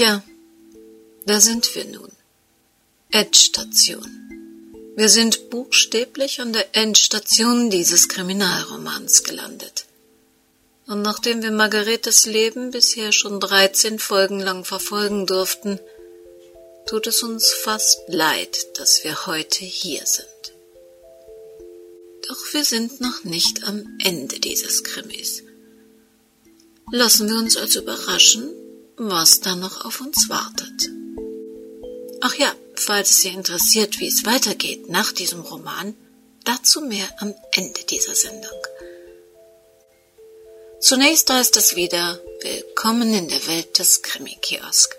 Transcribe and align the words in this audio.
Tja, 0.00 0.24
da 1.26 1.40
sind 1.40 1.74
wir 1.74 1.84
nun. 1.84 2.10
Endstation. 3.10 4.08
Wir 4.96 5.10
sind 5.10 5.50
buchstäblich 5.50 6.40
an 6.40 6.54
der 6.54 6.74
Endstation 6.74 7.68
dieses 7.68 8.08
Kriminalromans 8.08 9.24
gelandet. 9.24 9.84
Und 10.86 11.02
nachdem 11.02 11.42
wir 11.42 11.50
Margaretes 11.50 12.24
Leben 12.24 12.70
bisher 12.70 13.12
schon 13.12 13.40
13 13.40 13.98
Folgen 13.98 14.40
lang 14.40 14.64
verfolgen 14.64 15.26
durften, 15.26 15.78
tut 16.86 17.06
es 17.06 17.22
uns 17.22 17.50
fast 17.52 18.00
leid, 18.06 18.78
dass 18.78 19.04
wir 19.04 19.26
heute 19.26 19.66
hier 19.66 20.06
sind. 20.06 20.54
Doch 22.26 22.54
wir 22.54 22.64
sind 22.64 23.02
noch 23.02 23.22
nicht 23.24 23.64
am 23.64 23.98
Ende 24.02 24.40
dieses 24.40 24.82
Krimis. 24.82 25.42
Lassen 26.90 27.28
wir 27.28 27.36
uns 27.36 27.58
also 27.58 27.80
überraschen, 27.80 28.54
was 29.02 29.40
da 29.40 29.56
noch 29.56 29.86
auf 29.86 30.02
uns 30.02 30.28
wartet. 30.28 30.90
Ach 32.20 32.34
ja, 32.34 32.52
falls 32.74 33.10
es 33.10 33.22
Sie 33.22 33.28
interessiert, 33.28 33.98
wie 33.98 34.08
es 34.08 34.26
weitergeht 34.26 34.90
nach 34.90 35.10
diesem 35.12 35.40
Roman, 35.40 35.94
dazu 36.44 36.82
mehr 36.82 37.08
am 37.18 37.34
Ende 37.52 37.82
dieser 37.84 38.14
Sendung. 38.14 38.60
Zunächst 40.80 41.30
heißt 41.30 41.56
es 41.56 41.76
wieder 41.76 42.20
Willkommen 42.42 43.14
in 43.14 43.28
der 43.28 43.46
Welt 43.46 43.78
des 43.78 44.02
Krimi-Kiosk. 44.02 44.94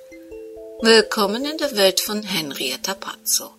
Willkommen 0.82 1.46
in 1.46 1.60
der 1.60 1.76
Welt 1.76 2.00
von 2.00 2.24
Henrietta 2.24 2.96
Pazzo. 2.96 3.54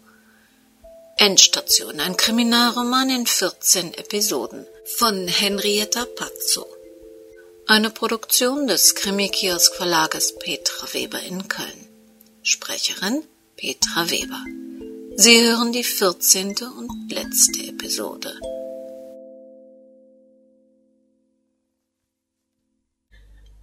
Endstation, 1.19 2.01
ein 2.01 2.17
Kriminalroman 2.17 3.11
in 3.11 3.27
14 3.27 3.95
Episoden 3.95 4.67
von 4.97 5.29
Henrietta 5.29 6.05
Pazzo. 6.05 6.67
Eine 7.69 7.91
Produktion 7.91 8.67
des 8.67 8.97
Krimi-Kiosk 8.97 9.77
Verlages 9.77 10.37
Petra 10.37 10.93
Weber 10.95 11.23
in 11.23 11.47
Köln. 11.47 11.89
Sprecherin 12.43 13.23
Petra 13.57 14.11
Weber. 14.11 14.45
Sie 15.15 15.41
hören 15.41 15.73
die 15.73 15.85
14. 15.85 16.57
und 16.77 17.13
letzte 17.13 17.63
Episode. 17.69 18.35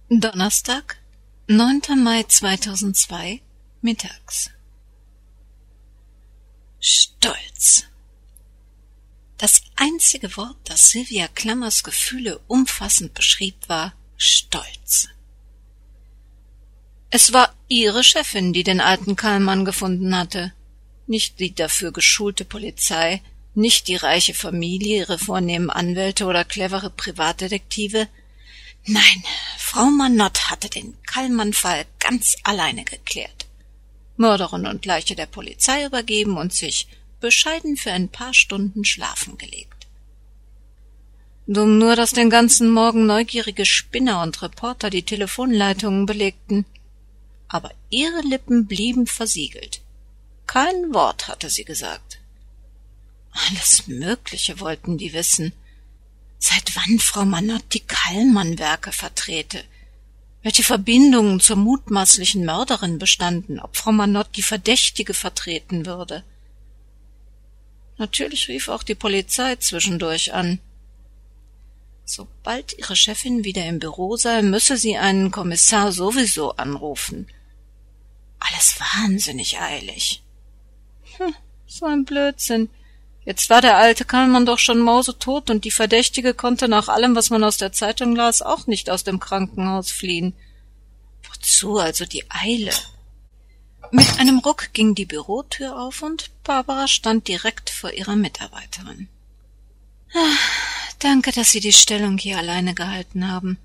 Donnerstag, 0.08 0.96
9. 1.48 1.82
Mai 2.02 2.22
2002, 2.22 3.42
mittags. 3.82 4.50
Stolz. 6.80 7.84
Das 9.40 9.62
einzige 9.76 10.36
Wort, 10.36 10.58
das 10.64 10.90
Sylvia 10.90 11.26
Klammers 11.26 11.82
Gefühle 11.82 12.40
umfassend 12.46 13.14
beschrieb, 13.14 13.56
war 13.68 13.94
Stolz. 14.22 15.08
Es 17.08 17.32
war 17.32 17.54
ihre 17.68 18.04
Chefin, 18.04 18.52
die 18.52 18.64
den 18.64 18.82
alten 18.82 19.16
Kallmann 19.16 19.64
gefunden 19.64 20.14
hatte, 20.14 20.52
nicht 21.06 21.40
die 21.40 21.54
dafür 21.54 21.90
geschulte 21.90 22.44
Polizei, 22.44 23.22
nicht 23.54 23.88
die 23.88 23.96
reiche 23.96 24.34
Familie, 24.34 24.98
ihre 24.98 25.18
vornehmen 25.18 25.70
Anwälte 25.70 26.26
oder 26.26 26.44
clevere 26.44 26.90
Privatdetektive. 26.90 28.08
Nein, 28.84 29.24
Frau 29.56 29.86
Manott 29.86 30.50
hatte 30.50 30.68
den 30.68 30.98
Kallmann-Fall 31.04 31.86
ganz 31.98 32.36
alleine 32.44 32.84
geklärt. 32.84 33.46
Mörderin 34.18 34.66
und 34.66 34.84
Leiche 34.84 35.16
der 35.16 35.26
Polizei 35.26 35.86
übergeben 35.86 36.36
und 36.36 36.52
sich 36.52 36.88
bescheiden 37.20 37.78
für 37.78 37.92
ein 37.92 38.10
paar 38.10 38.34
Stunden 38.34 38.84
schlafen 38.84 39.38
gelegt. 39.38 39.79
Dumm 41.52 41.78
nur, 41.78 41.96
dass 41.96 42.12
den 42.12 42.30
ganzen 42.30 42.70
Morgen 42.70 43.06
neugierige 43.06 43.66
Spinner 43.66 44.22
und 44.22 44.40
Reporter 44.40 44.88
die 44.88 45.02
Telefonleitungen 45.02 46.06
belegten 46.06 46.64
aber 47.50 47.72
ihre 47.90 48.20
Lippen 48.22 48.66
blieben 48.66 49.06
versiegelt. 49.08 49.82
Kein 50.46 50.94
Wort 50.94 51.26
hatte 51.26 51.50
sie 51.50 51.64
gesagt. 51.64 52.20
Alles 53.32 53.88
Mögliche 53.88 54.60
wollten 54.60 54.98
die 54.98 55.12
wissen. 55.12 55.52
Seit 56.38 56.74
wann 56.76 57.00
Frau 57.00 57.24
Manott 57.24 57.64
die 57.72 57.80
Kallmann-Werke 57.80 58.92
vertrete, 58.92 59.62
welche 60.42 60.62
Verbindungen 60.62 61.40
zur 61.40 61.56
mutmaßlichen 61.56 62.44
Mörderin 62.44 62.98
bestanden, 62.98 63.58
ob 63.58 63.76
Frau 63.76 63.92
Manott 63.92 64.28
die 64.36 64.42
Verdächtige 64.42 65.12
vertreten 65.12 65.86
würde. 65.86 66.22
Natürlich 67.98 68.48
rief 68.48 68.68
auch 68.68 68.84
die 68.84 68.94
Polizei 68.94 69.56
zwischendurch 69.56 70.32
an. 70.32 70.60
Sobald 72.12 72.76
ihre 72.78 72.96
Chefin 72.96 73.44
wieder 73.44 73.64
im 73.66 73.78
Büro 73.78 74.16
sei, 74.16 74.42
müsse 74.42 74.76
sie 74.76 74.96
einen 74.96 75.30
Kommissar 75.30 75.92
sowieso 75.92 76.52
anrufen– 76.52 77.26
alles 78.40 78.80
wahnsinnig 78.80 79.60
eilig. 79.60 80.22
Hm, 81.18 81.34
so 81.66 81.86
ein 81.86 82.04
Blödsinn. 82.04 82.70
Jetzt 83.24 83.50
war 83.50 83.60
der 83.60 83.76
alte 83.76 84.04
Kallmann 84.04 84.46
doch 84.46 84.58
schon 84.58 84.80
mausetot 84.80 85.50
und 85.50 85.64
die 85.64 85.70
Verdächtige 85.70 86.34
konnte 86.34 86.68
nach 86.68 86.88
allem, 86.88 87.14
was 87.14 87.30
man 87.30 87.44
aus 87.44 87.58
der 87.58 87.72
Zeitung 87.72 88.16
las, 88.16 88.40
auch 88.42 88.66
nicht 88.66 88.90
aus 88.90 89.04
dem 89.04 89.20
Krankenhaus 89.20 89.90
fliehen. 89.90 90.34
Wozu 91.30 91.78
also 91.78 92.06
die 92.06 92.24
Eile? 92.30 92.72
Mit 93.92 94.18
einem 94.18 94.38
Ruck 94.38 94.72
ging 94.72 94.94
die 94.94 95.04
Bürotür 95.04 95.78
auf 95.78 96.02
und 96.02 96.30
Barbara 96.44 96.88
stand 96.88 97.28
direkt 97.28 97.70
vor 97.70 97.92
ihrer 97.92 98.16
Mitarbeiterin. 98.16 99.08
Danke, 101.00 101.32
dass 101.32 101.50
Sie 101.50 101.60
die 101.60 101.72
Stellung 101.72 102.18
hier 102.18 102.38
alleine 102.38 102.74
gehalten 102.74 103.30
haben. 103.30 103.58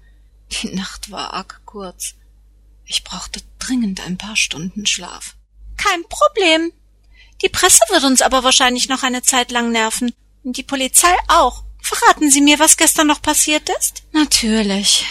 Die 0.51 0.73
Nacht 0.73 1.11
war 1.11 1.33
arg 1.33 1.61
kurz. 1.65 2.15
Ich 2.85 3.03
brauchte 3.03 3.41
dringend 3.59 3.99
ein 4.01 4.17
paar 4.17 4.37
Stunden 4.37 4.85
Schlaf. 4.85 5.35
Kein 5.75 6.03
Problem. 6.07 6.71
Die 7.41 7.49
Presse 7.49 7.81
wird 7.89 8.05
uns 8.05 8.21
aber 8.21 8.43
wahrscheinlich 8.43 8.87
noch 8.87 9.03
eine 9.03 9.21
Zeit 9.21 9.51
lang 9.51 9.71
nerven. 9.71 10.13
Und 10.43 10.57
die 10.57 10.63
Polizei 10.63 11.13
auch. 11.27 11.63
Verraten 11.81 12.31
Sie 12.31 12.41
mir, 12.41 12.57
was 12.57 12.77
gestern 12.77 13.07
noch 13.07 13.21
passiert 13.21 13.69
ist? 13.79 14.03
Natürlich. 14.13 15.05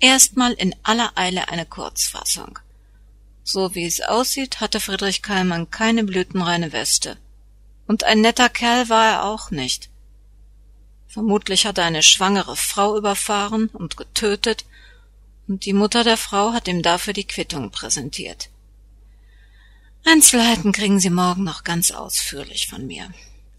Erstmal 0.00 0.52
in 0.54 0.74
aller 0.82 1.12
Eile 1.14 1.48
eine 1.48 1.66
Kurzfassung. 1.66 2.58
So 3.42 3.74
wie 3.74 3.84
es 3.84 4.00
aussieht, 4.00 4.60
hatte 4.60 4.80
Friedrich 4.80 5.20
Kallmann 5.20 5.70
keine 5.70 6.04
blütenreine 6.04 6.72
Weste. 6.72 7.18
Und 7.86 8.04
ein 8.04 8.22
netter 8.22 8.48
Kerl 8.48 8.88
war 8.88 9.06
er 9.06 9.24
auch 9.24 9.50
nicht. 9.50 9.90
Vermutlich 11.14 11.64
hat 11.64 11.78
er 11.78 11.84
eine 11.84 12.02
schwangere 12.02 12.56
Frau 12.56 12.98
überfahren 12.98 13.68
und 13.68 13.96
getötet 13.96 14.64
und 15.46 15.64
die 15.64 15.72
Mutter 15.72 16.02
der 16.02 16.16
Frau 16.16 16.52
hat 16.52 16.66
ihm 16.66 16.82
dafür 16.82 17.12
die 17.12 17.22
Quittung 17.22 17.70
präsentiert. 17.70 18.50
Einzelheiten 20.04 20.72
kriegen 20.72 20.98
Sie 20.98 21.10
morgen 21.10 21.44
noch 21.44 21.62
ganz 21.62 21.92
ausführlich 21.92 22.66
von 22.66 22.88
mir. 22.88 23.08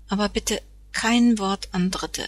Aber 0.10 0.28
bitte 0.28 0.62
kein 0.92 1.40
Wort 1.40 1.70
an 1.72 1.92
Dritte. 1.92 2.28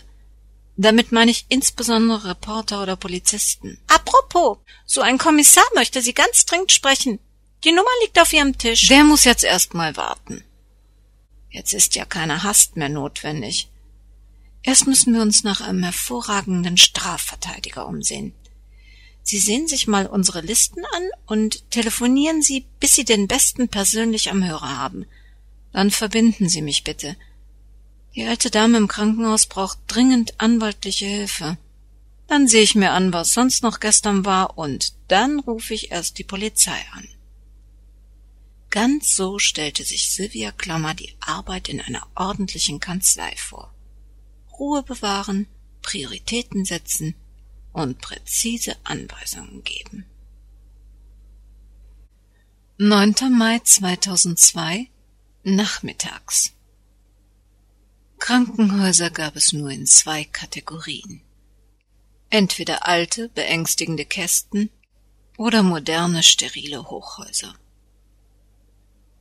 Damit 0.78 1.12
meine 1.12 1.32
ich 1.32 1.46
insbesondere 1.50 2.30
Reporter 2.30 2.82
oder 2.82 2.96
Polizisten. 2.96 3.78
Apropos, 3.88 4.60
so 4.86 5.02
ein 5.02 5.18
Kommissar 5.18 5.66
möchte 5.76 6.02
Sie 6.02 6.14
ganz 6.14 6.46
dringend 6.46 6.72
sprechen. 6.72 7.20
Die 7.66 7.74
Nummer 7.74 7.90
liegt 8.02 8.18
auf 8.18 8.32
Ihrem 8.32 8.58
Tisch. 8.58 8.88
Der 8.88 9.04
muss 9.04 9.26
jetzt 9.26 9.44
erst 9.44 9.74
mal 9.74 9.98
warten. 9.98 10.46
Jetzt 11.50 11.74
ist 11.74 11.96
ja 11.96 12.06
keine 12.06 12.44
Hast 12.44 12.78
mehr 12.78 12.88
notwendig. 12.88 13.68
Erst 14.64 14.88
müssen 14.88 15.14
wir 15.14 15.22
uns 15.22 15.44
nach 15.44 15.62
einem 15.62 15.84
hervorragenden 15.84 16.78
Strafverteidiger 16.78 17.88
umsehen. 17.88 18.34
Sie 19.24 19.40
sehen 19.40 19.68
sich 19.68 19.88
mal 19.88 20.08
unsere 20.08 20.42
Listen 20.42 20.86
an 20.86 21.04
und 21.26 21.70
telefonieren 21.70 22.42
Sie, 22.42 22.66
bis 22.80 22.96
Sie 22.96 23.04
den 23.04 23.28
Besten 23.28 23.68
persönlich 23.68 24.30
am 24.30 24.44
Hörer 24.44 24.78
haben. 24.78 25.06
Dann 25.74 25.92
verbinden 25.92 26.48
Sie 26.48 26.62
mich 26.62 26.84
bitte. 26.84 27.18
Die 28.16 28.26
alte 28.26 28.50
Dame 28.50 28.78
im 28.78 28.88
Krankenhaus 28.88 29.46
braucht 29.46 29.80
dringend 29.88 30.40
anwaltliche 30.40 31.06
Hilfe. 31.06 31.58
Dann 32.28 32.48
sehe 32.48 32.64
ich 32.64 32.74
mir 32.74 32.92
an, 32.92 33.14
was 33.14 33.34
sonst 33.34 33.64
noch 33.64 33.80
gestern 33.80 34.26
war, 34.26 34.58
und 34.58 34.94
dann 35.08 35.40
rufe 35.40 35.74
ich 35.74 35.92
erst 35.92 36.18
die 36.18 36.24
Polizei 36.24 36.80
an. 36.94 37.08
Ganz 38.70 39.16
so 39.16 39.40
stellte 39.40 39.84
sich 39.84 40.12
Sylvia 40.12 40.52
Klammer 40.52 40.94
die 40.94 41.16
Arbeit 41.20 41.70
in 41.70 41.80
einer 41.82 42.08
ordentlichen 42.16 42.80
Kanzlei 42.80 43.34
vor. 43.38 43.74
Ruhe 44.60 44.84
bewahren, 44.84 45.48
Prioritäten 45.82 46.66
setzen, 46.66 47.16
und 47.74 48.00
präzise 48.00 48.76
Anweisungen 48.84 49.64
geben. 49.64 50.06
9. 52.80 53.16
Mai 53.32 53.60
2002 53.60 54.90
Nachmittags 55.44 56.54
Krankenhäuser 58.20 59.12
gab 59.12 59.36
es 59.36 59.54
nur 59.54 59.70
in 59.70 59.86
zwei 59.86 60.26
Kategorien. 60.26 61.22
Entweder 62.30 62.88
alte, 62.88 63.30
beängstigende 63.30 64.06
Kästen 64.06 64.70
oder 65.38 65.64
moderne, 65.64 66.24
sterile 66.24 66.90
Hochhäuser. 66.90 67.56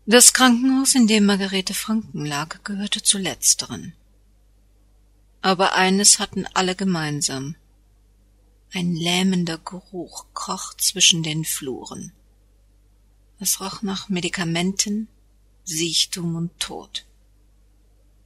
Das 0.07 0.33
Krankenhaus, 0.33 0.95
in 0.95 1.07
dem 1.07 1.27
Margarete 1.27 1.75
Franken 1.75 2.25
lag, 2.25 2.63
gehörte 2.65 3.03
zu 3.03 3.19
letzteren. 3.19 3.93
Aber 5.47 5.77
eines 5.77 6.19
hatten 6.19 6.45
alle 6.55 6.75
gemeinsam. 6.75 7.55
Ein 8.75 8.97
lähmender 8.97 9.59
Geruch 9.59 10.27
kroch 10.35 10.75
zwischen 10.75 11.23
den 11.23 11.45
Fluren. 11.45 12.11
Es 13.39 13.61
roch 13.61 13.81
nach 13.81 14.09
Medikamenten, 14.09 15.07
Siechtum 15.63 16.35
und 16.35 16.59
Tod. 16.59 17.07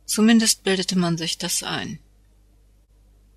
Zumindest 0.07 0.65
bildete 0.65 0.97
man 0.97 1.19
sich 1.19 1.37
das 1.37 1.63
ein. 1.63 1.99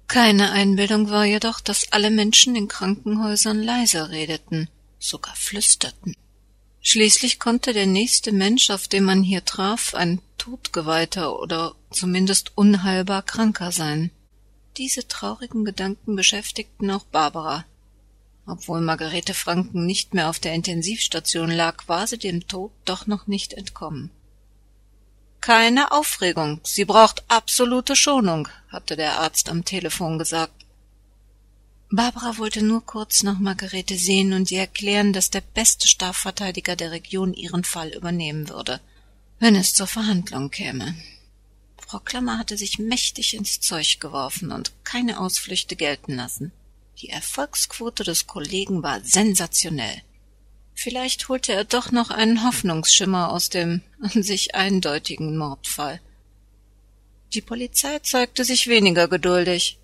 Keine 0.07 0.51
Einbildung 0.51 1.09
war 1.09 1.25
jedoch, 1.25 1.59
dass 1.59 1.91
alle 1.91 2.09
Menschen 2.09 2.55
in 2.55 2.69
Krankenhäusern 2.69 3.61
leiser 3.61 4.11
redeten, 4.11 4.69
sogar 4.97 5.35
flüsterten. 5.35 6.15
Schließlich 6.85 7.39
konnte 7.39 7.71
der 7.71 7.87
nächste 7.87 8.33
Mensch, 8.33 8.69
auf 8.69 8.89
den 8.89 9.05
man 9.05 9.23
hier 9.23 9.45
traf, 9.45 9.95
ein 9.95 10.21
Todgeweihter 10.37 11.39
oder 11.39 11.75
zumindest 11.91 12.51
unheilbar 12.55 13.21
Kranker 13.21 13.71
sein. 13.71 14.11
Diese 14.75 15.07
traurigen 15.07 15.63
Gedanken 15.63 16.17
beschäftigten 16.17 16.91
auch 16.91 17.05
Barbara. 17.05 17.63
Obwohl 18.45 18.81
Margarete 18.81 19.33
Franken 19.33 19.85
nicht 19.85 20.13
mehr 20.13 20.29
auf 20.29 20.39
der 20.39 20.53
Intensivstation 20.53 21.49
lag, 21.49 21.87
war 21.87 22.05
sie 22.05 22.17
dem 22.17 22.49
Tod 22.49 22.73
doch 22.83 23.07
noch 23.07 23.27
nicht 23.27 23.53
entkommen. 23.53 24.09
Keine 25.39 25.93
Aufregung, 25.93 26.59
sie 26.63 26.83
braucht 26.83 27.23
absolute 27.29 27.95
Schonung, 27.95 28.49
hatte 28.67 28.97
der 28.97 29.21
Arzt 29.21 29.47
am 29.47 29.63
Telefon 29.63 30.19
gesagt. 30.19 30.62
Barbara 31.95 32.39
wollte 32.39 32.63
nur 32.63 32.83
kurz 32.83 33.21
nach 33.21 33.37
Margarete 33.37 33.95
sehen 33.99 34.33
und 34.33 34.49
ihr 34.49 34.61
erklären, 34.61 35.13
dass 35.13 35.29
der 35.29 35.41
beste 35.41 35.87
Strafverteidiger 35.87 36.75
der 36.75 36.89
Region 36.89 37.35
ihren 37.35 37.63
Fall 37.63 37.89
übernehmen 37.89 38.49
würde, 38.49 38.81
wenn 39.37 39.55
es 39.55 39.73
zur 39.73 39.85
Verhandlung 39.85 40.49
käme. 40.49 40.95
Frau 41.77 41.99
Klammer 41.99 42.39
hatte 42.39 42.57
sich 42.57 42.79
mächtig 42.79 43.35
ins 43.35 43.59
Zeug 43.59 43.99
geworfen 43.99 44.51
und 44.51 44.71
keine 44.83 45.19
Ausflüchte 45.19 45.75
gelten 45.75 46.15
lassen. 46.15 46.51
Die 46.97 47.09
Erfolgsquote 47.09 48.03
des 48.03 48.25
Kollegen 48.25 48.81
war 48.81 48.99
sensationell. 49.01 50.01
Vielleicht 50.73 51.29
holte 51.29 51.53
er 51.53 51.63
doch 51.63 51.91
noch 51.91 52.09
einen 52.09 52.43
Hoffnungsschimmer 52.43 53.29
aus 53.31 53.49
dem 53.49 53.83
an 54.01 54.23
sich 54.23 54.55
eindeutigen 54.55 55.37
Mordfall. 55.37 56.01
Die 57.35 57.41
Polizei 57.41 57.99
zeigte 57.99 58.45
sich 58.45 58.65
weniger 58.65 59.07
geduldig. 59.07 59.77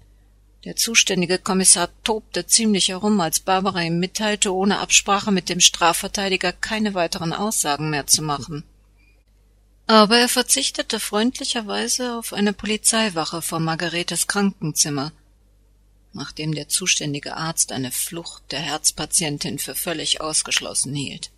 Der 0.66 0.76
zuständige 0.76 1.38
Kommissar 1.38 1.90
tobte 2.04 2.46
ziemlich 2.46 2.90
herum, 2.90 3.20
als 3.22 3.40
Barbara 3.40 3.82
ihm 3.82 4.00
mitteilte, 4.00 4.54
ohne 4.54 4.80
Absprache 4.80 5.32
mit 5.32 5.50
dem 5.50 5.60
Strafverteidiger 5.60 6.52
keine 6.52 6.94
weiteren 6.94 7.34
Aussagen 7.34 7.90
mehr 7.90 8.08
zu 8.08 8.22
machen. 8.22 8.64
Aber 9.88 10.18
er 10.18 10.30
verzichtete 10.30 11.00
freundlicherweise 11.00 12.16
auf 12.16 12.34
eine 12.34 12.54
Polizeiwache 12.54 13.42
vor 13.42 13.60
Margaretes 13.60 14.28
Krankenzimmer 14.28 15.12
nachdem 16.14 16.54
der 16.54 16.68
zuständige 16.68 17.36
Arzt 17.36 17.72
eine 17.72 17.92
Flucht 17.92 18.52
der 18.52 18.60
Herzpatientin 18.60 19.60
für 19.60 19.76
völlig 19.76 20.22
ausgeschlossen 20.22 20.94
hielt. 20.94 21.32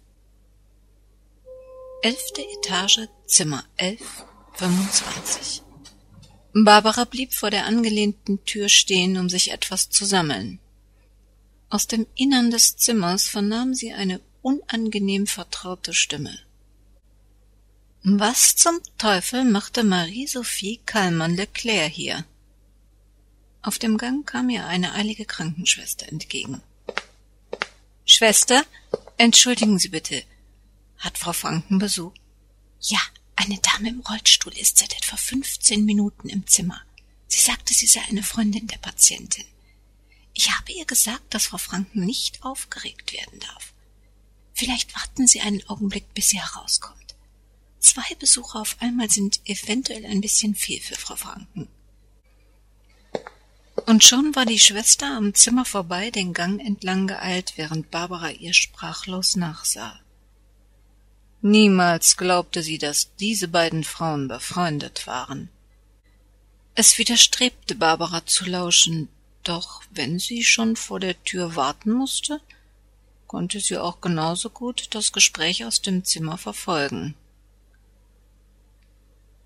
Elfte 2.01 2.41
Etage, 2.41 3.07
Zimmer 3.25 3.63
11, 3.77 3.99
25. 4.53 5.61
Barbara 6.53 7.05
blieb 7.05 7.33
vor 7.33 7.49
der 7.49 7.65
angelehnten 7.65 8.43
Tür 8.45 8.67
stehen, 8.67 9.17
um 9.17 9.29
sich 9.29 9.51
etwas 9.51 9.89
zu 9.89 10.05
sammeln. 10.05 10.59
Aus 11.69 11.87
dem 11.87 12.05
Innern 12.15 12.51
des 12.51 12.75
Zimmers 12.75 13.27
vernahm 13.27 13.73
sie 13.73 13.93
eine 13.93 14.19
unangenehm 14.41 15.27
vertraute 15.27 15.93
Stimme. 15.93 16.37
Was 18.03 18.55
zum 18.55 18.79
Teufel 18.97 19.45
machte 19.45 19.83
Marie-Sophie 19.83 20.81
Kallmann-Leclerc 20.85 21.91
hier? 21.91 22.25
Auf 23.61 23.77
dem 23.77 23.97
Gang 23.97 24.25
kam 24.27 24.49
ihr 24.49 24.65
eine 24.65 24.93
eilige 24.93 25.25
Krankenschwester 25.25 26.09
entgegen. 26.09 26.61
Schwester, 28.05 28.65
entschuldigen 29.17 29.77
Sie 29.77 29.89
bitte. 29.89 30.23
Hat 30.97 31.17
Frau 31.17 31.31
Franken 31.31 31.77
Besuch? 31.77 32.13
Ja, 32.81 32.99
eine 33.41 33.59
Dame 33.59 33.89
im 33.89 34.01
Rollstuhl 34.01 34.55
ist 34.57 34.77
seit 34.77 34.95
etwa 34.95 35.17
fünfzehn 35.17 35.83
Minuten 35.85 36.29
im 36.29 36.45
Zimmer. 36.47 36.81
Sie 37.27 37.41
sagte, 37.41 37.73
sie 37.73 37.87
sei 37.87 38.01
eine 38.09 38.23
Freundin 38.23 38.67
der 38.67 38.77
Patientin. 38.77 39.45
Ich 40.33 40.51
habe 40.51 40.71
ihr 40.71 40.85
gesagt, 40.85 41.33
dass 41.33 41.47
Frau 41.47 41.57
Franken 41.57 42.05
nicht 42.05 42.43
aufgeregt 42.43 43.13
werden 43.13 43.39
darf. 43.39 43.73
Vielleicht 44.53 44.93
warten 44.95 45.27
Sie 45.27 45.41
einen 45.41 45.67
Augenblick, 45.69 46.13
bis 46.13 46.29
sie 46.29 46.39
herauskommt. 46.39 47.15
Zwei 47.79 48.13
Besucher 48.19 48.59
auf 48.59 48.75
einmal 48.79 49.09
sind 49.09 49.39
eventuell 49.45 50.05
ein 50.05 50.21
bisschen 50.21 50.53
viel 50.53 50.79
für 50.79 50.95
Frau 50.95 51.15
Franken. 51.15 51.67
Und 53.87 54.03
schon 54.03 54.35
war 54.35 54.45
die 54.45 54.59
Schwester 54.59 55.17
am 55.17 55.33
Zimmer 55.33 55.65
vorbei 55.65 56.11
den 56.11 56.33
Gang 56.33 56.59
entlang 56.59 57.07
geeilt, 57.07 57.53
während 57.55 57.89
Barbara 57.89 58.29
ihr 58.29 58.53
sprachlos 58.53 59.35
nachsah. 59.35 59.99
Niemals 61.41 62.17
glaubte 62.17 62.61
sie, 62.61 62.77
dass 62.77 63.15
diese 63.15 63.47
beiden 63.47 63.83
Frauen 63.83 64.27
befreundet 64.27 65.07
waren. 65.07 65.49
Es 66.75 66.97
widerstrebte 66.97 67.75
Barbara 67.75 68.25
zu 68.25 68.45
lauschen, 68.45 69.09
doch 69.43 69.81
wenn 69.91 70.19
sie 70.19 70.43
schon 70.43 70.75
vor 70.75 70.99
der 70.99 71.21
Tür 71.23 71.55
warten 71.55 71.91
musste, 71.91 72.41
konnte 73.25 73.59
sie 73.59 73.77
auch 73.77 74.01
genauso 74.01 74.49
gut 74.49 74.87
das 74.91 75.11
Gespräch 75.11 75.65
aus 75.65 75.81
dem 75.81 76.05
Zimmer 76.05 76.37
verfolgen. 76.37 77.15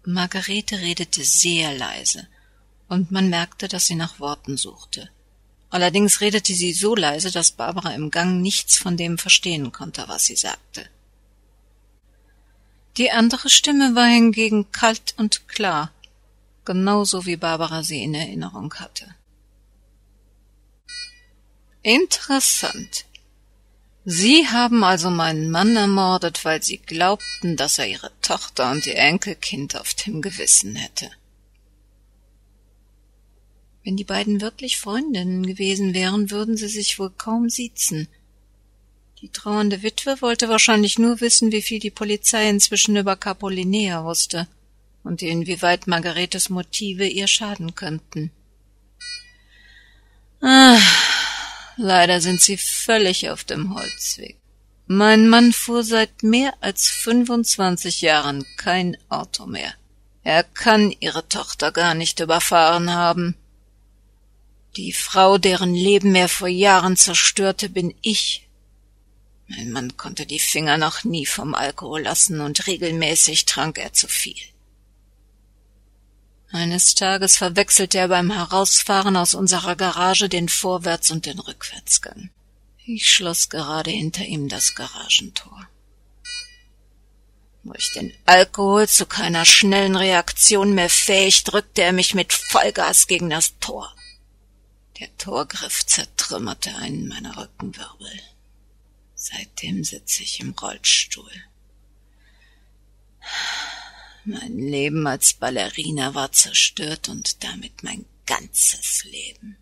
Margarete 0.04 0.80
redete 0.80 1.24
sehr 1.24 1.74
leise, 1.74 2.28
und 2.90 3.10
man 3.12 3.30
merkte, 3.30 3.68
dass 3.68 3.88
sie 3.88 3.96
nach 3.96 4.20
Worten 4.20 4.58
suchte. 4.58 5.10
Allerdings 5.70 6.22
redete 6.22 6.54
sie 6.54 6.74
so 6.74 6.96
leise, 6.96 7.32
dass 7.32 7.52
Barbara 7.52 7.94
im 7.96 8.12
Gang 8.12 8.42
nichts 8.42 8.78
von 8.78 8.98
dem 8.98 9.18
verstehen 9.18 9.72
konnte, 9.72 10.04
was 10.08 10.26
sie 10.26 10.36
sagte. 10.36 10.90
Die 12.98 13.12
andere 13.12 13.50
Stimme 13.50 13.96
war 13.96 14.08
hingegen 14.08 14.72
kalt 14.72 15.16
und 15.18 15.48
klar, 15.48 15.92
genauso 16.64 17.26
wie 17.26 17.36
Barbara 17.36 17.84
sie 17.84 18.04
in 18.04 18.14
Erinnerung 18.14 18.74
hatte. 18.76 19.16
Interessant. 21.82 23.06
Sie 24.06 24.48
haben 24.48 24.84
also 24.84 25.10
meinen 25.10 25.50
Mann 25.50 25.76
ermordet, 25.76 26.46
weil 26.46 26.62
Sie 26.62 26.78
glaubten, 26.78 27.58
dass 27.58 27.80
er 27.80 27.88
Ihre 27.88 28.12
Tochter 28.22 28.72
und 28.72 28.86
Ihr 28.86 28.98
Enkelkind 28.98 29.76
auf 29.76 29.94
dem 29.94 30.22
Gewissen 30.22 30.76
hätte. 30.76 31.10
Wenn 33.84 33.98
die 33.98 34.04
beiden 34.04 34.42
wirklich 34.42 34.78
Freundinnen 34.78 35.46
gewesen 35.46 35.94
wären, 35.94 36.32
würden 36.32 36.58
sie 36.58 36.68
sich 36.68 36.98
wohl 36.98 37.12
kaum 37.12 37.50
siezen. 37.50 38.08
Die 39.22 39.30
trauernde 39.30 39.82
Witwe 39.82 40.22
wollte 40.22 40.50
wahrscheinlich 40.50 41.00
nur 41.00 41.22
wissen, 41.22 41.52
wie 41.52 41.62
viel 41.62 41.80
die 41.80 41.90
Polizei 41.90 42.50
inzwischen 42.50 42.96
über 42.96 43.16
Capolinea 43.16 44.04
wusste 44.04 44.48
und 45.04 45.22
inwieweit 45.22 45.88
Margaretes 45.88 46.50
Motive 46.50 47.08
ihr 47.08 47.28
schaden 47.28 47.76
könnten. 47.76 48.32
Ah, 50.42 50.80
leider 51.78 52.22
sind 52.22 52.42
sie 52.42 52.58
völlig 52.58 53.30
auf 53.30 53.44
dem 53.44 53.74
Holzweg. 53.74 54.38
Mein 54.88 55.28
Mann 55.30 55.54
fuhr 55.54 55.84
seit 55.84 56.22
mehr 56.22 56.54
als 56.60 56.90
fünfundzwanzig 56.90 58.02
Jahren 58.02 58.46
kein 58.58 58.98
Auto 59.10 59.48
mehr. 59.48 59.74
Er 60.24 60.44
kann 60.44 60.94
ihre 61.00 61.28
Tochter 61.28 61.72
gar 61.72 61.96
nicht 61.96 62.20
überfahren 62.20 62.92
haben. 62.94 63.36
Die 64.76 64.92
Frau, 64.92 65.38
deren 65.38 65.74
Leben 65.74 66.14
er 66.16 66.30
vor 66.30 66.48
Jahren 66.48 66.98
zerstörte, 66.98 67.70
bin 67.70 67.96
ich. 68.02 68.45
Mein 69.48 69.72
Mann 69.72 69.96
konnte 69.98 70.26
die 70.26 70.40
Finger 70.40 70.78
noch 70.78 71.04
nie 71.04 71.26
vom 71.26 71.54
Alkohol 71.54 72.02
lassen 72.02 72.42
und 72.42 72.66
regelmäßig 72.68 73.46
trank 73.46 73.78
er 73.78 73.94
zu 73.94 74.08
viel. 74.08 74.42
Eines 76.52 76.96
Tages 76.96 77.38
verwechselte 77.38 77.98
er 77.98 78.08
beim 78.08 78.32
Herausfahren 78.32 79.18
aus 79.18 79.34
unserer 79.34 79.76
Garage 79.76 80.30
den 80.30 80.48
Vorwärts- 80.48 81.12
und 81.12 81.26
den 81.26 81.40
Rückwärtsgang. 81.40 82.30
Ich 82.86 83.12
schloss 83.12 83.50
gerade 83.50 83.92
hinter 83.92 84.24
ihm 84.24 84.48
das 84.48 84.74
Garagentor. 84.76 85.68
Durch 87.64 87.92
den 87.94 88.14
Alkohol 88.26 88.88
zu 88.88 89.08
keiner 89.08 89.44
schnellen 89.44 89.96
Reaktion 89.96 90.76
mehr 90.76 90.90
fähig, 90.90 91.44
drückte 91.44 91.82
er 91.82 91.94
mich 91.94 92.14
mit 92.14 92.32
Vollgas 92.32 93.08
gegen 93.08 93.32
das 93.32 93.58
Tor. 93.60 93.94
Der 95.00 95.16
Torgriff 95.18 95.86
zertrümmerte 95.86 96.76
einen 96.76 97.08
meiner 97.08 97.36
Rückenwirbel. 97.36 98.12
Seitdem 99.28 99.84
sitze 99.84 100.22
ich 100.22 100.40
im 100.40 100.52
Rollstuhl. 100.52 101.32
Mein 104.24 104.60
Leben 104.60 105.08
als 105.08 105.34
Ballerina 105.34 106.14
war 106.14 106.32
zerstört 106.32 107.10
und 107.10 107.44
damit 107.44 107.82
mein 107.82 108.06
ganzes 108.28 109.04
Leben. 109.06 109.58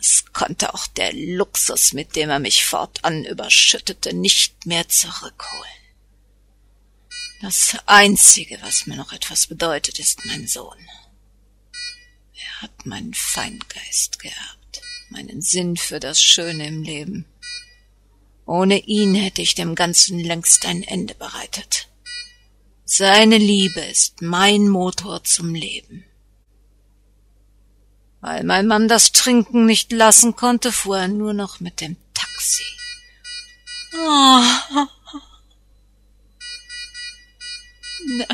Es 0.00 0.24
konnte 0.32 0.74
auch 0.74 0.88
der 0.88 1.12
Luxus, 1.12 1.92
mit 1.92 2.16
dem 2.16 2.30
er 2.30 2.40
mich 2.40 2.64
fortan 2.64 3.24
überschüttete, 3.24 4.12
nicht 4.12 4.66
mehr 4.66 4.88
zurückholen. 4.88 5.80
Das 7.42 7.76
Einzige, 7.86 8.60
was 8.60 8.86
mir 8.86 8.96
noch 8.96 9.12
etwas 9.12 9.46
bedeutet, 9.46 10.00
ist 10.00 10.24
mein 10.26 10.48
Sohn. 10.48 10.78
Er 12.34 12.62
hat 12.62 12.86
meinen 12.86 13.14
Feingeist 13.14 14.18
geerbt, 14.18 14.82
meinen 15.10 15.42
Sinn 15.42 15.76
für 15.76 16.00
das 16.00 16.20
Schöne 16.20 16.66
im 16.66 16.82
Leben. 16.82 17.29
Ohne 18.50 18.78
ihn 18.80 19.14
hätte 19.14 19.42
ich 19.42 19.54
dem 19.54 19.76
Ganzen 19.76 20.18
längst 20.18 20.66
ein 20.66 20.82
Ende 20.82 21.14
bereitet. 21.14 21.86
Seine 22.84 23.38
Liebe 23.38 23.80
ist 23.80 24.22
mein 24.22 24.68
Motor 24.68 25.22
zum 25.22 25.54
Leben. 25.54 26.04
Weil 28.20 28.42
mein 28.42 28.66
Mann 28.66 28.88
das 28.88 29.12
Trinken 29.12 29.66
nicht 29.66 29.92
lassen 29.92 30.34
konnte, 30.34 30.72
fuhr 30.72 30.98
er 30.98 31.06
nur 31.06 31.32
noch 31.32 31.60
mit 31.60 31.80
dem 31.80 31.96
Taxi. 32.12 32.64
Oh. 33.94 34.42
Nein. 38.04 38.26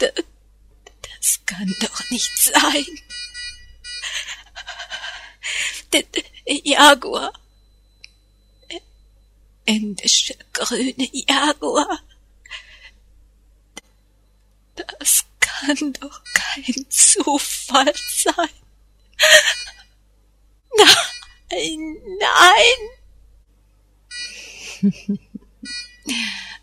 Das 0.00 1.40
kann 1.46 1.74
doch 1.80 2.10
nicht 2.10 2.36
sein. 2.36 2.84
Der 5.92 6.04
Jaguar. 6.46 7.32
Indische 9.64 10.36
grüne 10.52 11.08
Jaguar. 11.12 12.00
Das 14.74 15.24
kann 15.40 15.92
doch 15.94 16.22
kein 16.32 16.86
Zufall 16.88 17.92
sein. 18.14 18.48
Nein, 20.76 21.96
nein. 22.18 22.80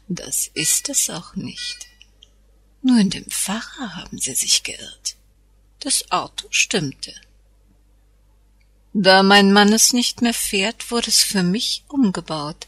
Das 0.08 0.48
ist 0.54 0.90
es 0.90 1.10
auch 1.10 1.36
nicht. 1.36 1.88
Nur 2.82 3.00
in 3.00 3.10
dem 3.10 3.30
Pfarrer 3.30 3.96
haben 3.96 4.18
sie 4.18 4.34
sich 4.34 4.64
geirrt. 4.64 5.16
Das 5.80 6.10
Auto 6.12 6.48
stimmte. 6.50 7.14
Da 9.00 9.22
mein 9.22 9.54
Mann 9.54 9.74
es 9.74 9.94
nicht 9.94 10.24
mehr 10.24 10.34
fährt, 10.34 10.89
wurde 10.89 11.10
es 11.10 11.22
für 11.22 11.44
mich 11.44 11.84
umgebaut. 11.88 12.66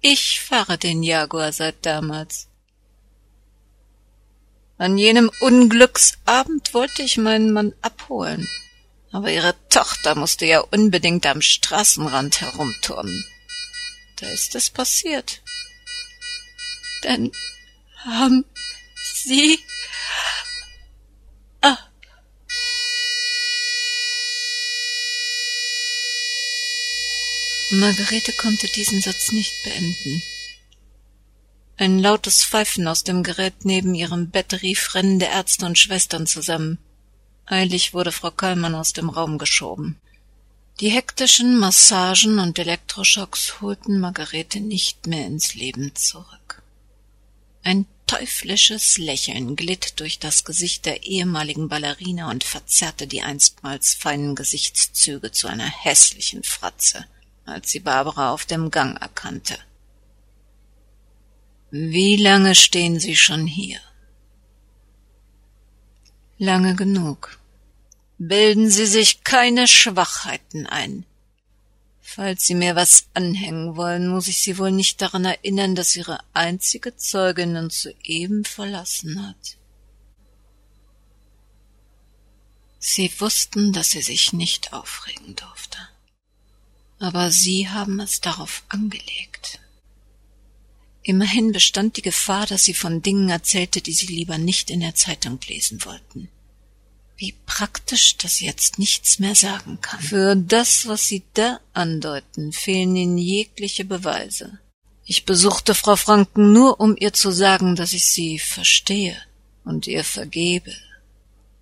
Ich 0.00 0.40
fahre 0.40 0.78
den 0.78 1.02
Jaguar 1.02 1.52
seit 1.52 1.84
damals. 1.84 2.48
An 4.78 4.96
jenem 4.96 5.30
Unglücksabend 5.40 6.72
wollte 6.72 7.02
ich 7.02 7.18
meinen 7.18 7.52
Mann 7.52 7.74
abholen, 7.82 8.48
aber 9.12 9.30
ihre 9.30 9.54
Tochter 9.68 10.14
musste 10.14 10.46
ja 10.46 10.60
unbedingt 10.60 11.26
am 11.26 11.42
Straßenrand 11.42 12.40
herumturnen. 12.40 13.22
Da 14.16 14.28
ist 14.28 14.54
es 14.54 14.70
passiert. 14.70 15.42
Denn 17.04 17.32
haben 17.96 18.46
Sie 19.12 19.58
Margarete 27.72 28.32
konnte 28.32 28.66
diesen 28.66 29.00
Satz 29.00 29.30
nicht 29.30 29.62
beenden. 29.62 30.22
Ein 31.76 32.00
lautes 32.00 32.44
Pfeifen 32.44 32.88
aus 32.88 33.04
dem 33.04 33.22
Gerät 33.22 33.64
neben 33.64 33.94
ihrem 33.94 34.28
Bett 34.30 34.60
rief 34.62 34.94
rennende 34.94 35.26
Ärzte 35.26 35.66
und 35.66 35.78
Schwestern 35.78 36.26
zusammen. 36.26 36.78
Eilig 37.46 37.94
wurde 37.94 38.10
Frau 38.10 38.32
Kallmann 38.32 38.74
aus 38.74 38.92
dem 38.92 39.08
Raum 39.08 39.38
geschoben. 39.38 40.00
Die 40.80 40.90
hektischen 40.90 41.58
Massagen 41.58 42.40
und 42.40 42.58
Elektroschocks 42.58 43.60
holten 43.60 44.00
Margarete 44.00 44.60
nicht 44.60 45.06
mehr 45.06 45.26
ins 45.26 45.54
Leben 45.54 45.94
zurück. 45.94 46.62
Ein 47.62 47.86
teuflisches 48.08 48.98
Lächeln 48.98 49.54
glitt 49.54 50.00
durch 50.00 50.18
das 50.18 50.44
Gesicht 50.44 50.86
der 50.86 51.04
ehemaligen 51.04 51.68
Ballerina 51.68 52.30
und 52.30 52.42
verzerrte 52.42 53.06
die 53.06 53.22
einstmals 53.22 53.94
feinen 53.94 54.34
Gesichtszüge 54.34 55.30
zu 55.30 55.46
einer 55.46 55.70
hässlichen 55.70 56.42
Fratze, 56.42 57.06
als 57.50 57.70
sie 57.70 57.80
Barbara 57.80 58.32
auf 58.32 58.46
dem 58.46 58.70
Gang 58.70 59.00
erkannte. 59.00 59.58
Wie 61.70 62.16
lange 62.16 62.54
stehen 62.54 62.98
Sie 62.98 63.14
schon 63.14 63.46
hier? 63.46 63.78
Lange 66.38 66.74
genug. 66.74 67.38
Bilden 68.18 68.70
Sie 68.70 68.86
sich 68.86 69.22
keine 69.22 69.68
Schwachheiten 69.68 70.66
ein. 70.66 71.04
Falls 72.00 72.44
Sie 72.44 72.56
mir 72.56 72.74
was 72.74 73.06
anhängen 73.14 73.76
wollen, 73.76 74.08
muss 74.08 74.26
ich 74.26 74.42
Sie 74.42 74.58
wohl 74.58 74.72
nicht 74.72 75.00
daran 75.00 75.24
erinnern, 75.24 75.76
dass 75.76 75.94
Ihre 75.94 76.18
einzige 76.32 76.96
Zeugin 76.96 77.56
uns 77.56 77.82
soeben 77.82 78.44
verlassen 78.44 79.28
hat. 79.28 79.56
Sie 82.80 83.12
wussten, 83.20 83.74
dass 83.74 83.90
sie 83.90 84.00
sich 84.00 84.32
nicht 84.32 84.72
aufregen 84.72 85.36
durfte. 85.36 85.78
Aber 87.00 87.32
Sie 87.32 87.68
haben 87.68 87.98
es 87.98 88.20
darauf 88.20 88.62
angelegt. 88.68 89.58
Immerhin 91.02 91.50
bestand 91.50 91.96
die 91.96 92.02
Gefahr, 92.02 92.46
dass 92.46 92.64
sie 92.64 92.74
von 92.74 93.00
Dingen 93.02 93.30
erzählte, 93.30 93.80
die 93.80 93.94
sie 93.94 94.06
lieber 94.06 94.38
nicht 94.38 94.70
in 94.70 94.80
der 94.80 94.94
Zeitung 94.94 95.40
lesen 95.48 95.84
wollten. 95.84 96.28
Wie 97.16 97.34
praktisch, 97.46 98.16
dass 98.18 98.36
sie 98.36 98.46
jetzt 98.46 98.78
nichts 98.78 99.18
mehr 99.18 99.34
sagen 99.34 99.80
kann. 99.80 100.00
Für 100.00 100.36
das, 100.36 100.86
was 100.86 101.06
Sie 101.06 101.22
da 101.34 101.60
andeuten, 101.72 102.52
fehlen 102.52 102.96
Ihnen 102.96 103.18
jegliche 103.18 103.84
Beweise. 103.84 104.58
Ich 105.04 105.24
besuchte 105.24 105.74
Frau 105.74 105.96
Franken 105.96 106.52
nur, 106.52 106.80
um 106.80 106.96
ihr 106.96 107.12
zu 107.12 107.30
sagen, 107.30 107.76
dass 107.76 107.92
ich 107.92 108.06
sie 108.06 108.38
verstehe 108.38 109.16
und 109.64 109.86
ihr 109.86 110.04
vergebe. 110.04 110.72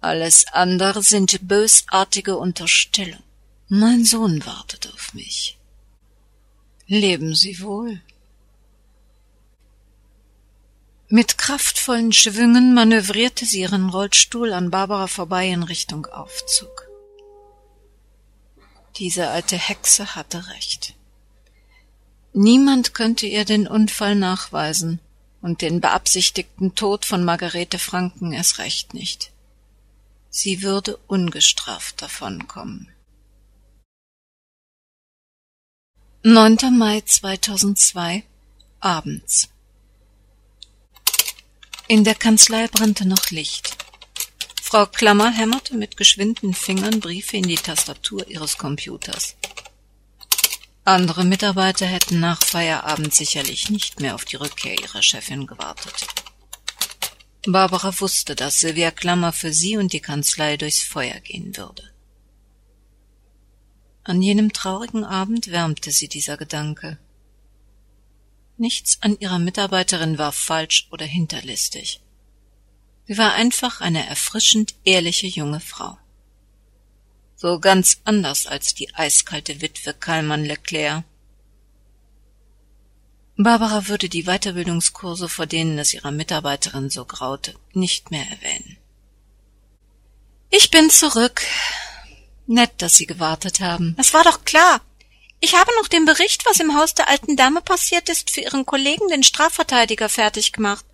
Alles 0.00 0.46
andere 0.48 1.02
sind 1.02 1.48
bösartige 1.48 2.36
Unterstellungen. 2.36 3.27
Mein 3.70 4.06
Sohn 4.06 4.46
wartet 4.46 4.90
auf 4.94 5.12
mich. 5.12 5.58
Leben 6.86 7.34
Sie 7.34 7.60
wohl. 7.60 8.00
Mit 11.10 11.36
kraftvollen 11.36 12.12
Schwüngen 12.14 12.72
manövrierte 12.72 13.44
sie 13.44 13.60
ihren 13.60 13.90
Rollstuhl 13.90 14.54
an 14.54 14.70
Barbara 14.70 15.06
vorbei 15.06 15.48
in 15.48 15.62
Richtung 15.62 16.06
Aufzug. 16.06 16.88
Diese 18.96 19.28
alte 19.28 19.56
Hexe 19.56 20.14
hatte 20.14 20.48
recht. 20.48 20.94
Niemand 22.32 22.94
könnte 22.94 23.26
ihr 23.26 23.44
den 23.44 23.66
Unfall 23.66 24.14
nachweisen 24.14 24.98
und 25.42 25.60
den 25.60 25.82
beabsichtigten 25.82 26.74
Tod 26.74 27.04
von 27.04 27.22
Margarete 27.22 27.78
Franken 27.78 28.32
erst 28.32 28.58
recht 28.58 28.94
nicht. 28.94 29.30
Sie 30.30 30.62
würde 30.62 30.96
ungestraft 31.06 32.00
davonkommen. 32.00 32.88
9. 36.30 36.58
Mai 36.76 37.00
2002 37.00 38.22
abends 38.80 39.48
in 41.86 42.04
der 42.04 42.14
Kanzlei 42.14 42.68
brannte 42.68 43.08
noch 43.08 43.30
Licht. 43.30 43.78
Frau 44.60 44.84
Klammer 44.84 45.30
hämmerte 45.30 45.74
mit 45.74 45.96
geschwinden 45.96 46.52
Fingern 46.52 47.00
Briefe 47.00 47.38
in 47.38 47.44
die 47.44 47.54
Tastatur 47.56 48.28
ihres 48.28 48.58
Computers. 48.58 49.36
Andere 50.84 51.24
Mitarbeiter 51.24 51.86
hätten 51.86 52.20
nach 52.20 52.42
Feierabend 52.42 53.14
sicherlich 53.14 53.70
nicht 53.70 54.00
mehr 54.00 54.14
auf 54.14 54.26
die 54.26 54.36
Rückkehr 54.36 54.78
ihrer 54.78 55.00
Chefin 55.00 55.46
gewartet. 55.46 56.06
Barbara 57.46 57.98
wusste, 58.00 58.34
dass 58.34 58.60
Sylvia 58.60 58.90
Klammer 58.90 59.32
für 59.32 59.54
sie 59.54 59.78
und 59.78 59.94
die 59.94 60.00
Kanzlei 60.00 60.58
durchs 60.58 60.82
Feuer 60.82 61.20
gehen 61.20 61.56
würde. 61.56 61.90
An 64.08 64.22
jenem 64.22 64.54
traurigen 64.54 65.04
Abend 65.04 65.48
wärmte 65.48 65.90
sie 65.90 66.08
dieser 66.08 66.38
Gedanke. 66.38 66.96
Nichts 68.56 68.96
an 69.02 69.18
ihrer 69.18 69.38
Mitarbeiterin 69.38 70.16
war 70.16 70.32
falsch 70.32 70.88
oder 70.90 71.04
hinterlistig. 71.04 72.00
Sie 73.06 73.18
war 73.18 73.34
einfach 73.34 73.82
eine 73.82 74.06
erfrischend 74.06 74.74
ehrliche 74.84 75.26
junge 75.26 75.60
Frau. 75.60 75.98
So 77.36 77.60
ganz 77.60 78.00
anders 78.04 78.46
als 78.46 78.74
die 78.74 78.94
eiskalte 78.94 79.60
Witwe 79.60 79.92
Kallmann 79.92 80.46
Leclerc. 80.46 81.04
Barbara 83.36 83.88
würde 83.88 84.08
die 84.08 84.24
Weiterbildungskurse, 84.24 85.28
vor 85.28 85.44
denen 85.44 85.78
es 85.78 85.92
ihrer 85.92 86.12
Mitarbeiterin 86.12 86.88
so 86.88 87.04
graute, 87.04 87.54
nicht 87.74 88.10
mehr 88.10 88.26
erwähnen. 88.26 88.78
Ich 90.48 90.70
bin 90.70 90.88
zurück. 90.88 91.42
Nett, 92.48 92.72
dass 92.78 92.96
Sie 92.96 93.06
gewartet 93.06 93.60
haben. 93.60 93.94
Es 93.98 94.14
war 94.14 94.24
doch 94.24 94.44
klar. 94.44 94.80
Ich 95.40 95.54
habe 95.54 95.70
noch 95.80 95.88
den 95.88 96.06
Bericht, 96.06 96.44
was 96.46 96.60
im 96.60 96.76
Haus 96.76 96.94
der 96.94 97.08
alten 97.08 97.36
Dame 97.36 97.60
passiert 97.60 98.08
ist, 98.08 98.30
für 98.30 98.40
Ihren 98.40 98.66
Kollegen, 98.66 99.06
den 99.08 99.22
Strafverteidiger, 99.22 100.08
fertig 100.08 100.52
gemacht. 100.52 100.84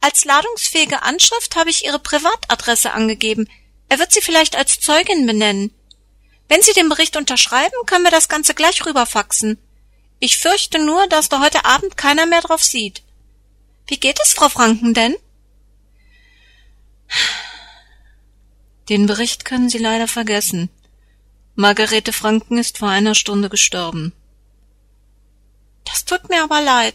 Als 0.00 0.24
ladungsfähige 0.24 1.02
Anschrift 1.02 1.56
habe 1.56 1.70
ich 1.70 1.84
Ihre 1.84 1.98
Privatadresse 1.98 2.92
angegeben. 2.92 3.48
Er 3.88 3.98
wird 3.98 4.12
Sie 4.12 4.20
vielleicht 4.20 4.56
als 4.56 4.80
Zeugin 4.80 5.26
benennen. 5.26 5.74
Wenn 6.46 6.62
Sie 6.62 6.72
den 6.72 6.88
Bericht 6.88 7.16
unterschreiben, 7.16 7.74
können 7.86 8.04
wir 8.04 8.12
das 8.12 8.28
Ganze 8.28 8.54
gleich 8.54 8.86
rüberfaxen. 8.86 9.58
Ich 10.20 10.38
fürchte 10.38 10.78
nur, 10.78 11.08
dass 11.08 11.28
da 11.28 11.40
heute 11.40 11.64
Abend 11.64 11.96
keiner 11.96 12.26
mehr 12.26 12.40
drauf 12.40 12.62
sieht. 12.62 13.02
Wie 13.88 13.98
geht 13.98 14.18
es, 14.24 14.32
Frau 14.32 14.48
Franken 14.48 14.94
denn? 14.94 15.16
Den 18.88 19.06
Bericht 19.06 19.44
können 19.44 19.68
Sie 19.68 19.78
leider 19.78 20.08
vergessen. 20.08 20.70
Margarete 21.54 22.12
Franken 22.12 22.56
ist 22.58 22.78
vor 22.78 22.88
einer 22.88 23.14
Stunde 23.14 23.48
gestorben. 23.48 24.12
Das 25.84 26.04
tut 26.04 26.28
mir 26.28 26.42
aber 26.42 26.60
leid. 26.60 26.94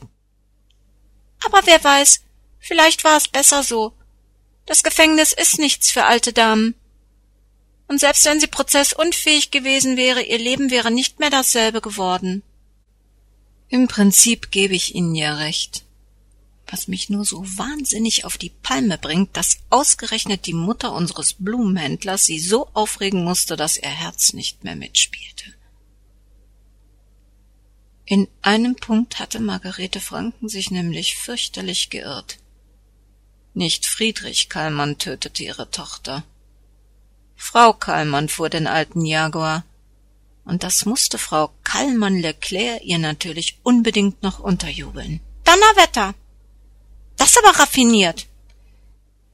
Aber 1.46 1.62
wer 1.66 1.84
weiß, 1.84 2.22
vielleicht 2.60 3.04
war 3.04 3.18
es 3.18 3.28
besser 3.28 3.64
so. 3.64 3.94
Das 4.66 4.84
Gefängnis 4.84 5.34
ist 5.34 5.60
nichts 5.60 5.92
für 5.92 6.06
alte 6.06 6.32
Damen. 6.32 6.76
Und 7.88 8.00
selbst 8.00 8.26
wenn 8.26 8.40
sie 8.40 8.48
prozessunfähig 8.48 9.52
gewesen 9.52 9.98
wäre, 9.98 10.22
ihr 10.22 10.40
Leben 10.40 10.72
wäre 10.72 10.90
nicht 10.90 11.20
mehr 11.20 11.30
dasselbe 11.30 11.82
geworden. 11.82 12.42
Im 13.68 13.88
Prinzip 13.88 14.52
gebe 14.52 14.76
ich 14.76 14.96
Ihnen 14.96 15.16
ja 15.16 15.36
recht. 15.36 15.83
Was 16.74 16.88
mich 16.88 17.08
nur 17.08 17.24
so 17.24 17.46
wahnsinnig 17.46 18.26
auf 18.26 18.40
die 18.40 18.50
Palme 18.50 18.98
bringt, 18.98 19.38
dass 19.38 19.60
ausgerechnet 19.70 20.48
die 20.48 20.56
Mutter 20.56 20.92
unseres 20.92 21.36
Blumenhändlers 21.38 22.26
sie 22.26 22.40
so 22.40 22.68
aufregen 22.74 23.24
musste, 23.24 23.56
dass 23.56 23.78
ihr 23.78 23.92
Herz 23.92 24.34
nicht 24.34 24.64
mehr 24.64 24.76
mitspielte. 24.76 25.54
In 28.06 28.28
einem 28.42 28.76
Punkt 28.76 29.20
hatte 29.20 29.40
Margarete 29.40 30.00
Franken 30.00 30.50
sich 30.50 30.72
nämlich 30.72 31.16
fürchterlich 31.16 31.92
geirrt. 31.92 32.40
Nicht 33.54 33.86
Friedrich 33.86 34.50
Kallmann 34.50 34.98
tötete 34.98 35.44
ihre 35.44 35.70
Tochter. 35.70 36.24
Frau 37.36 37.74
Kallmann 37.74 38.30
fuhr 38.30 38.50
den 38.50 38.66
alten 38.66 39.06
Jaguar, 39.06 39.64
und 40.44 40.64
das 40.64 40.86
musste 40.86 41.20
Frau 41.20 41.52
Kallmann 41.64 42.18
Leclerc 42.18 42.84
ihr 42.84 42.98
natürlich 42.98 43.60
unbedingt 43.62 44.24
noch 44.24 44.40
unterjubeln. 44.40 45.20
Donnerwetter! 45.44 46.16
Das 47.24 47.32
ist 47.32 47.38
aber 47.38 47.58
raffiniert. 47.58 48.26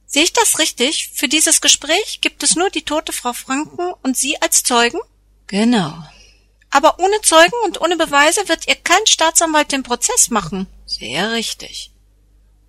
Sehe 0.06 0.22
ich 0.22 0.32
das 0.32 0.60
richtig? 0.60 1.10
Für 1.12 1.26
dieses 1.26 1.60
Gespräch 1.60 2.20
gibt 2.20 2.44
es 2.44 2.54
nur 2.54 2.70
die 2.70 2.84
tote 2.84 3.12
Frau 3.12 3.32
Franken 3.32 3.92
und 4.04 4.16
Sie 4.16 4.40
als 4.40 4.62
Zeugen? 4.62 5.00
Genau. 5.48 6.00
Aber 6.70 7.00
ohne 7.00 7.20
Zeugen 7.22 7.56
und 7.64 7.80
ohne 7.80 7.96
Beweise 7.96 8.48
wird 8.48 8.68
ihr 8.68 8.76
kein 8.76 9.04
Staatsanwalt 9.08 9.72
den 9.72 9.82
Prozess 9.82 10.30
machen. 10.30 10.68
Sehr 10.86 11.32
richtig. 11.32 11.90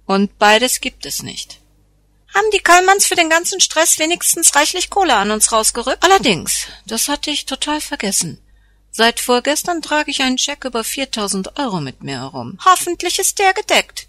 Und 0.07 0.39
beides 0.39 0.81
gibt 0.81 1.05
es 1.05 1.21
nicht. 1.21 1.59
Haben 2.33 2.49
die 2.51 2.57
Kallmanns 2.57 3.05
für 3.05 3.15
den 3.15 3.29
ganzen 3.29 3.59
Stress 3.59 3.99
wenigstens 3.99 4.55
reichlich 4.55 4.89
Kohle 4.89 5.13
an 5.13 5.29
uns 5.29 5.51
rausgerückt? 5.51 6.03
Allerdings, 6.03 6.65
das 6.87 7.09
hatte 7.09 7.29
ich 7.29 7.45
total 7.45 7.79
vergessen. 7.79 8.41
Seit 8.89 9.19
vorgestern 9.19 9.83
trage 9.83 10.09
ich 10.09 10.23
einen 10.23 10.39
Scheck 10.39 10.65
über 10.65 10.83
4000 10.83 11.59
Euro 11.59 11.79
mit 11.79 12.01
mir 12.01 12.21
herum. 12.21 12.57
Hoffentlich 12.65 13.19
ist 13.19 13.37
der 13.37 13.53
gedeckt. 13.53 14.07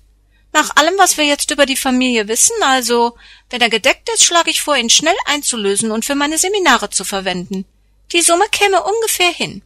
Nach 0.52 0.76
allem, 0.76 0.94
was 0.98 1.16
wir 1.16 1.24
jetzt 1.24 1.50
über 1.50 1.64
die 1.64 1.76
Familie 1.76 2.28
wissen, 2.28 2.54
also, 2.62 3.16
wenn 3.48 3.62
er 3.62 3.70
gedeckt 3.70 4.10
ist, 4.14 4.24
schlage 4.24 4.50
ich 4.50 4.60
vor, 4.60 4.76
ihn 4.76 4.90
schnell 4.90 5.16
einzulösen 5.24 5.90
und 5.90 6.04
für 6.04 6.14
meine 6.14 6.36
Seminare 6.36 6.90
zu 6.90 7.04
verwenden. 7.04 7.64
Die 8.12 8.20
Summe 8.20 8.44
käme 8.50 8.82
ungefähr 8.82 9.32
hin. 9.32 9.62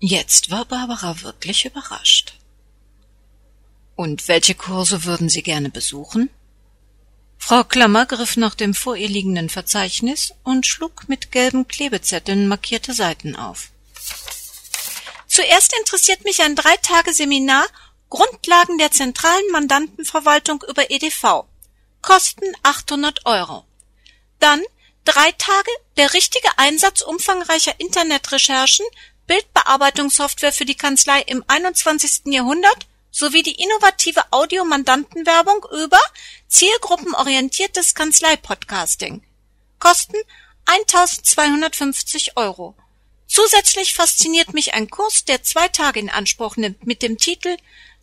Jetzt 0.00 0.50
war 0.50 0.64
Barbara 0.64 1.20
wirklich 1.22 1.66
überrascht. 1.66 2.34
Und 3.96 4.28
welche 4.28 4.54
Kurse 4.54 5.04
würden 5.04 5.28
Sie 5.28 5.42
gerne 5.42 5.70
besuchen? 5.70 6.30
Frau 7.38 7.62
Klammer 7.62 8.06
griff 8.06 8.38
nach 8.38 8.54
dem 8.54 8.72
vor 8.72 8.96
ihr 8.96 9.08
liegenden 9.08 9.50
Verzeichnis 9.50 10.32
und 10.42 10.66
schlug 10.66 11.08
mit 11.08 11.30
gelben 11.30 11.68
Klebezetteln 11.68 12.48
markierte 12.48 12.94
Seiten 12.94 13.36
auf. 13.36 13.68
Zuerst 15.26 15.74
interessiert 15.78 16.24
mich 16.24 16.42
ein 16.42 16.56
drei 16.56 16.76
Tage 16.78 17.12
Seminar 17.12 17.66
Grundlagen 18.14 18.78
der 18.78 18.92
zentralen 18.92 19.50
Mandantenverwaltung 19.50 20.62
über 20.68 20.88
EDV. 20.88 21.46
Kosten 22.00 22.46
800 22.62 23.26
Euro. 23.26 23.64
Dann 24.38 24.62
drei 25.04 25.32
Tage 25.32 25.70
der 25.96 26.14
richtige 26.14 26.48
Einsatz 26.56 27.00
umfangreicher 27.00 27.74
Internetrecherchen, 27.78 28.86
Bildbearbeitungssoftware 29.26 30.52
für 30.52 30.64
die 30.64 30.76
Kanzlei 30.76 31.22
im 31.22 31.42
21. 31.48 32.26
Jahrhundert 32.26 32.86
sowie 33.10 33.42
die 33.42 33.60
innovative 33.60 34.22
Audiomandantenwerbung 34.30 35.66
über 35.72 35.98
zielgruppenorientiertes 36.46 37.96
Kanzleipodcasting. 37.96 39.24
Kosten 39.80 40.18
1250 40.66 42.36
Euro. 42.36 42.76
Zusätzlich 43.26 43.92
fasziniert 43.92 44.54
mich 44.54 44.74
ein 44.74 44.88
Kurs, 44.88 45.24
der 45.24 45.42
zwei 45.42 45.66
Tage 45.66 45.98
in 45.98 46.10
Anspruch 46.10 46.56
nimmt, 46.56 46.86
mit 46.86 47.02
dem 47.02 47.18
Titel 47.18 47.56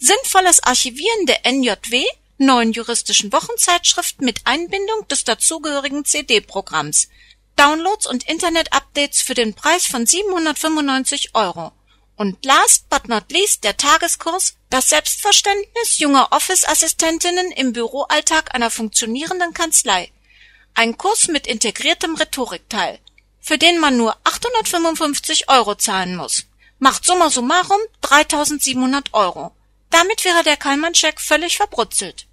Sinnvolles 0.04 0.64
Archivieren 0.64 1.28
der 1.28 1.46
NJW, 1.46 2.04
neuen 2.40 2.72
juristischen 2.72 3.32
Wochenzeitschrift 3.32 4.20
mit 4.20 4.42
Einbindung 4.46 5.08
des 5.08 5.26
dazugehörigen 5.26 6.06
CD-Programms. 6.06 7.08
Downloads 7.56 8.08
und 8.08 8.28
Internet-Updates 8.28 9.22
für 9.22 9.36
den 9.36 9.54
Preis 9.54 9.86
von 9.86 10.08
795 10.08 11.36
Euro. 11.36 11.72
Und 12.16 12.44
last 12.44 12.90
but 12.90 13.10
not 13.10 13.32
least 13.32 13.64
der 13.64 13.78
Tageskurs 13.78 14.56
Das 14.72 14.90
Selbstverständnis 14.90 16.00
junger 16.00 16.30
Office-Assistentinnen 16.32 17.52
im 17.52 17.72
Büroalltag 17.72 18.56
einer 18.56 18.72
funktionierenden 18.72 19.54
Kanzlei. 19.54 20.12
Ein 20.74 20.98
Kurs 20.98 21.28
mit 21.28 21.46
integriertem 21.46 22.16
Rhetorikteil, 22.16 22.98
für 23.40 23.60
den 23.60 23.78
man 23.78 23.98
nur 23.98 24.18
855 24.24 25.48
Euro 25.48 25.76
zahlen 25.76 26.16
muss. 26.16 26.46
Macht 26.80 27.06
summa 27.06 27.30
summarum 27.30 27.82
3700 28.02 29.14
Euro. 29.14 29.54
Damit 29.92 30.26
wäre 30.26 30.44
der 30.44 30.58
Kallmann-Scheck 30.58 31.22
völlig 31.22 31.58
verbrutzelt. 31.58 32.26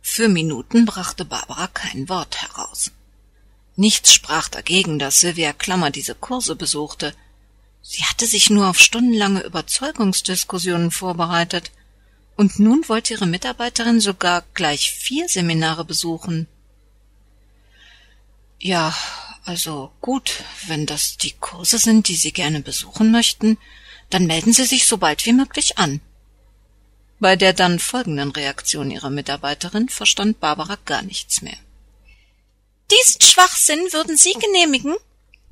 Für 0.00 0.28
Minuten 0.28 0.86
brachte 0.86 1.24
Barbara 1.24 1.66
kein 1.66 2.08
Wort 2.08 2.40
heraus. 2.40 2.90
Nichts 3.76 4.14
sprach 4.14 4.48
dagegen, 4.48 4.98
dass 4.98 5.20
Sylvia 5.20 5.52
Klammer 5.52 5.90
diese 5.90 6.14
Kurse 6.14 6.56
besuchte, 6.56 7.14
Sie 7.82 8.04
hatte 8.04 8.26
sich 8.26 8.50
nur 8.50 8.68
auf 8.68 8.78
stundenlange 8.78 9.40
Überzeugungsdiskussionen 9.40 10.90
vorbereitet, 10.90 11.72
und 12.36 12.58
nun 12.58 12.88
wollte 12.88 13.14
ihre 13.14 13.26
Mitarbeiterin 13.26 14.00
sogar 14.00 14.44
gleich 14.54 14.90
vier 14.90 15.28
Seminare 15.28 15.84
besuchen. 15.84 16.46
Ja, 18.58 18.94
also 19.44 19.92
gut, 20.00 20.44
wenn 20.66 20.86
das 20.86 21.16
die 21.16 21.32
Kurse 21.32 21.78
sind, 21.78 22.08
die 22.08 22.16
Sie 22.16 22.32
gerne 22.32 22.60
besuchen 22.60 23.10
möchten, 23.10 23.58
dann 24.10 24.26
melden 24.26 24.52
Sie 24.52 24.64
sich 24.64 24.86
so 24.86 24.98
bald 24.98 25.24
wie 25.26 25.32
möglich 25.32 25.78
an. 25.78 26.00
Bei 27.18 27.36
der 27.36 27.52
dann 27.52 27.78
folgenden 27.78 28.30
Reaktion 28.30 28.90
ihrer 28.90 29.10
Mitarbeiterin 29.10 29.88
verstand 29.88 30.40
Barbara 30.40 30.78
gar 30.84 31.02
nichts 31.02 31.42
mehr. 31.42 31.56
Diesen 32.90 33.20
Schwachsinn 33.20 33.80
würden 33.92 34.16
Sie 34.16 34.32
genehmigen? 34.32 34.96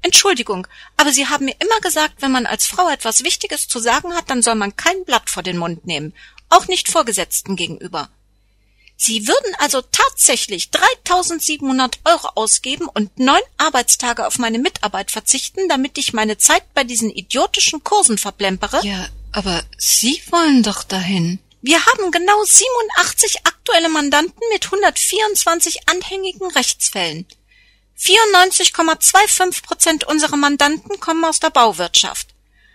Entschuldigung, 0.02 0.66
aber 0.96 1.12
Sie 1.12 1.26
haben 1.26 1.44
mir 1.44 1.56
immer 1.58 1.80
gesagt, 1.80 2.22
wenn 2.22 2.32
man 2.32 2.46
als 2.46 2.66
Frau 2.66 2.88
etwas 2.88 3.24
Wichtiges 3.24 3.68
zu 3.68 3.80
sagen 3.80 4.14
hat, 4.14 4.30
dann 4.30 4.42
soll 4.42 4.54
man 4.54 4.76
kein 4.76 5.04
Blatt 5.04 5.28
vor 5.28 5.42
den 5.42 5.58
Mund 5.58 5.86
nehmen, 5.86 6.14
auch 6.48 6.66
nicht 6.68 6.88
Vorgesetzten 6.88 7.56
gegenüber. 7.56 8.08
Sie 9.00 9.28
würden 9.28 9.54
also 9.58 9.80
tatsächlich 9.80 10.70
3700 10.72 12.00
Euro 12.04 12.30
ausgeben 12.34 12.88
und 12.92 13.16
neun 13.16 13.40
Arbeitstage 13.56 14.26
auf 14.26 14.38
meine 14.38 14.58
Mitarbeit 14.58 15.12
verzichten, 15.12 15.68
damit 15.68 15.98
ich 15.98 16.12
meine 16.12 16.36
Zeit 16.36 16.64
bei 16.74 16.82
diesen 16.82 17.08
idiotischen 17.08 17.84
Kursen 17.84 18.18
verplempere? 18.18 18.84
Ja, 18.84 19.06
aber 19.30 19.62
Sie 19.76 20.20
wollen 20.30 20.64
doch 20.64 20.82
dahin. 20.82 21.38
Wir 21.62 21.86
haben 21.86 22.10
genau 22.10 22.42
87 22.42 23.46
aktuelle 23.46 23.88
Mandanten 23.88 24.42
mit 24.52 24.64
124 24.64 25.88
anhängigen 25.88 26.50
Rechtsfällen. 26.50 27.24
94,25 28.00 29.62
Prozent 29.62 30.04
unserer 30.04 30.36
Mandanten 30.36 30.98
kommen 30.98 31.24
aus 31.24 31.38
der 31.38 31.50
Bauwirtschaft. 31.50 32.28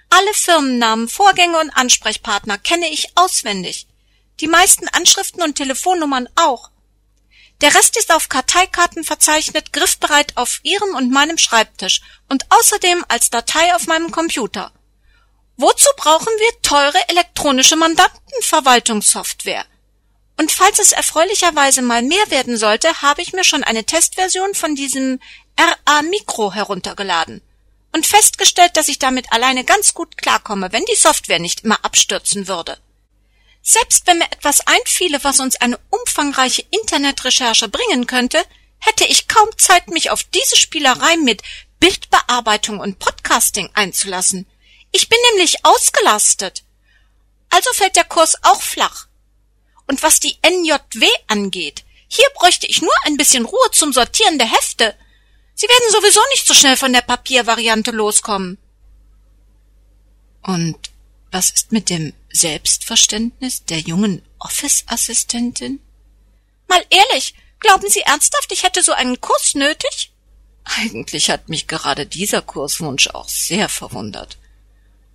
Alle 0.09 0.33
Firmennamen, 0.33 1.09
Vorgänge 1.09 1.59
und 1.59 1.71
Ansprechpartner 1.71 2.57
kenne 2.57 2.89
ich 2.89 3.09
auswendig. 3.15 3.87
Die 4.39 4.47
meisten 4.47 4.87
Anschriften 4.89 5.41
und 5.41 5.55
Telefonnummern 5.55 6.27
auch. 6.35 6.69
Der 7.61 7.73
Rest 7.73 7.95
ist 7.97 8.11
auf 8.13 8.29
Karteikarten 8.29 9.03
verzeichnet, 9.03 9.71
griffbereit 9.71 10.35
auf 10.35 10.59
Ihrem 10.63 10.95
und 10.95 11.11
meinem 11.11 11.37
Schreibtisch 11.37 12.01
und 12.27 12.45
außerdem 12.49 13.05
als 13.07 13.29
Datei 13.29 13.73
auf 13.75 13.87
meinem 13.87 14.11
Computer. 14.11 14.71
Wozu 15.55 15.87
brauchen 15.95 16.25
wir 16.27 16.61
teure 16.61 16.97
elektronische 17.09 17.75
Mandantenverwaltungssoftware? 17.75 19.65
Und 20.37 20.51
falls 20.51 20.79
es 20.79 20.91
erfreulicherweise 20.91 21.83
mal 21.83 22.01
mehr 22.01 22.29
werden 22.29 22.57
sollte, 22.57 23.01
habe 23.01 23.21
ich 23.21 23.33
mir 23.33 23.43
schon 23.43 23.63
eine 23.63 23.85
Testversion 23.85 24.55
von 24.55 24.75
diesem 24.75 25.19
RA 25.57 26.01
Micro 26.01 26.51
heruntergeladen 26.51 27.41
und 27.93 28.07
festgestellt, 28.07 28.75
dass 28.75 28.87
ich 28.87 28.97
damit 28.97 29.31
alleine 29.31 29.63
ganz 29.63 29.93
gut 29.93 30.17
klarkomme, 30.17 30.71
wenn 30.71 30.83
die 30.85 30.95
Software 30.95 31.39
nicht 31.39 31.63
immer 31.63 31.85
abstürzen 31.85 32.47
würde. 32.47 32.77
Selbst 33.65 34.05
wenn 34.07 34.17
mir 34.17 34.29
etwas 34.29 34.59
einfiele, 34.67 35.23
was 35.23 35.39
uns 35.39 35.55
eine 35.55 35.79
umfangreiche 35.89 36.65
Internetrecherche 36.69 37.69
bringen 37.69 38.07
könnte, 38.07 38.43
hätte 38.77 39.05
ich 39.05 39.29
kaum 39.29 39.47
Zeit, 39.57 39.87
mich 39.87 40.09
auf 40.09 40.23
diese 40.23 40.57
Spielerei 40.57 41.15
mit 41.15 41.41
Bildbearbeitung 41.79 42.81
und 42.81 42.99
Podcasting 42.99 43.69
einzulassen. 43.73 44.45
Ich 44.91 45.07
bin 45.07 45.17
nämlich 45.31 45.65
ausgelastet. 45.65 46.63
Also 47.49 47.71
fällt 47.73 47.95
der 47.95 48.03
Kurs 48.03 48.35
auch 48.43 48.61
flach. 48.61 49.07
Und 49.87 50.03
was 50.03 50.19
die 50.19 50.37
NJW 50.45 51.07
angeht, 51.27 51.85
hier 52.09 52.27
bräuchte 52.35 52.67
ich 52.67 52.81
nur 52.81 52.93
ein 53.05 53.15
bisschen 53.15 53.45
Ruhe 53.45 53.71
zum 53.71 53.93
Sortieren 53.93 54.37
der 54.37 54.51
Hefte. 54.51 54.93
Sie 55.55 55.67
werden 55.67 55.91
sowieso 55.91 56.19
nicht 56.31 56.45
so 56.45 56.53
schnell 56.53 56.75
von 56.75 56.91
der 56.91 57.01
Papiervariante 57.01 57.91
loskommen. 57.91 58.57
Und 60.41 60.92
was 61.33 61.49
ist 61.49 61.71
mit 61.71 61.89
dem 61.89 62.13
Selbstverständnis 62.31 63.65
der 63.65 63.79
jungen 63.79 64.21
Office-Assistentin? 64.39 65.79
Mal 66.67 66.85
ehrlich, 66.89 67.33
glauben 67.59 67.89
Sie 67.89 68.01
ernsthaft, 68.01 68.51
ich 68.51 68.63
hätte 68.63 68.83
so 68.83 68.91
einen 68.91 69.19
Kurs 69.19 69.55
nötig? 69.55 70.11
Eigentlich 70.63 71.29
hat 71.29 71.49
mich 71.49 71.67
gerade 71.67 72.05
dieser 72.05 72.41
Kurswunsch 72.41 73.07
auch 73.09 73.27
sehr 73.27 73.67
verwundert. 73.67 74.37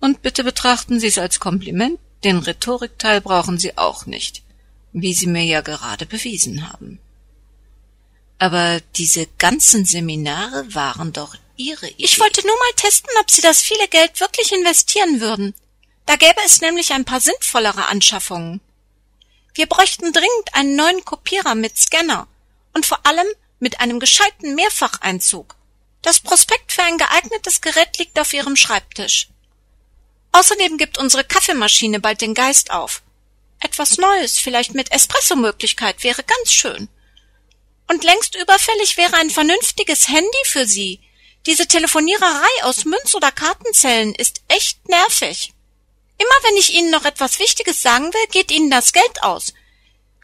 Und 0.01 0.21
bitte 0.21 0.43
betrachten 0.43 0.99
Sie 0.99 1.07
es 1.07 1.17
als 1.17 1.39
Kompliment, 1.39 1.99
den 2.23 2.37
Rhetorikteil 2.37 3.21
brauchen 3.21 3.57
Sie 3.57 3.77
auch 3.77 4.05
nicht, 4.05 4.43
wie 4.91 5.13
Sie 5.13 5.27
mir 5.27 5.43
ja 5.43 5.61
gerade 5.61 6.05
bewiesen 6.05 6.69
haben. 6.69 6.99
Aber 8.39 8.81
diese 8.95 9.25
ganzen 9.37 9.85
Seminare 9.85 10.73
waren 10.73 11.13
doch 11.13 11.35
Ihre 11.55 11.87
Idee. 11.87 12.03
Ich 12.03 12.19
wollte 12.19 12.45
nur 12.45 12.55
mal 12.55 12.73
testen, 12.75 13.09
ob 13.21 13.31
Sie 13.31 13.41
das 13.41 13.61
viele 13.61 13.87
Geld 13.87 14.19
wirklich 14.19 14.51
investieren 14.51 15.21
würden. 15.21 15.53
Da 16.09 16.15
gäbe 16.15 16.41
es 16.43 16.59
nämlich 16.59 16.91
ein 16.91 17.05
paar 17.05 17.21
sinnvollere 17.21 17.85
Anschaffungen. 17.85 18.61
Wir 19.53 19.67
bräuchten 19.67 20.11
dringend 20.11 20.53
einen 20.53 20.75
neuen 20.75 21.05
Kopierer 21.05 21.53
mit 21.53 21.77
Scanner 21.77 22.27
und 22.73 22.87
vor 22.87 23.05
allem 23.05 23.27
mit 23.59 23.79
einem 23.79 23.99
gescheiten 23.99 24.55
Mehrfacheinzug. 24.55 25.55
Das 26.01 26.19
Prospekt 26.19 26.71
für 26.71 26.81
ein 26.81 26.97
geeignetes 26.97 27.61
Gerät 27.61 27.95
liegt 27.99 28.19
auf 28.19 28.33
Ihrem 28.33 28.55
Schreibtisch. 28.55 29.27
Außerdem 30.31 30.79
gibt 30.79 30.97
unsere 30.97 31.23
Kaffeemaschine 31.23 31.99
bald 31.99 32.21
den 32.21 32.33
Geist 32.33 32.71
auf. 32.71 33.03
Etwas 33.59 33.99
Neues, 33.99 34.39
vielleicht 34.39 34.73
mit 34.73 34.91
Espresso-Möglichkeit, 34.91 36.03
wäre 36.03 36.23
ganz 36.23 36.51
schön. 36.51 36.89
Und 37.87 38.03
längst 38.03 38.33
überfällig 38.33 38.97
wäre 38.97 39.15
ein 39.17 39.29
vernünftiges 39.29 40.07
Handy 40.07 40.43
für 40.45 40.65
Sie. 40.65 41.01
Diese 41.45 41.67
Telefoniererei 41.67 42.63
aus 42.63 42.85
Münz- 42.85 43.13
oder 43.13 43.31
Kartenzellen 43.31 44.15
ist 44.15 44.41
echt 44.47 44.89
nervig. 44.89 45.53
Immer 46.19 46.35
wenn 46.43 46.57
ich 46.57 46.73
Ihnen 46.73 46.91
noch 46.91 47.05
etwas 47.05 47.39
Wichtiges 47.39 47.81
sagen 47.81 48.13
will, 48.13 48.27
geht 48.31 48.51
Ihnen 48.51 48.69
das 48.69 48.91
Geld 48.93 49.23
aus. 49.23 49.53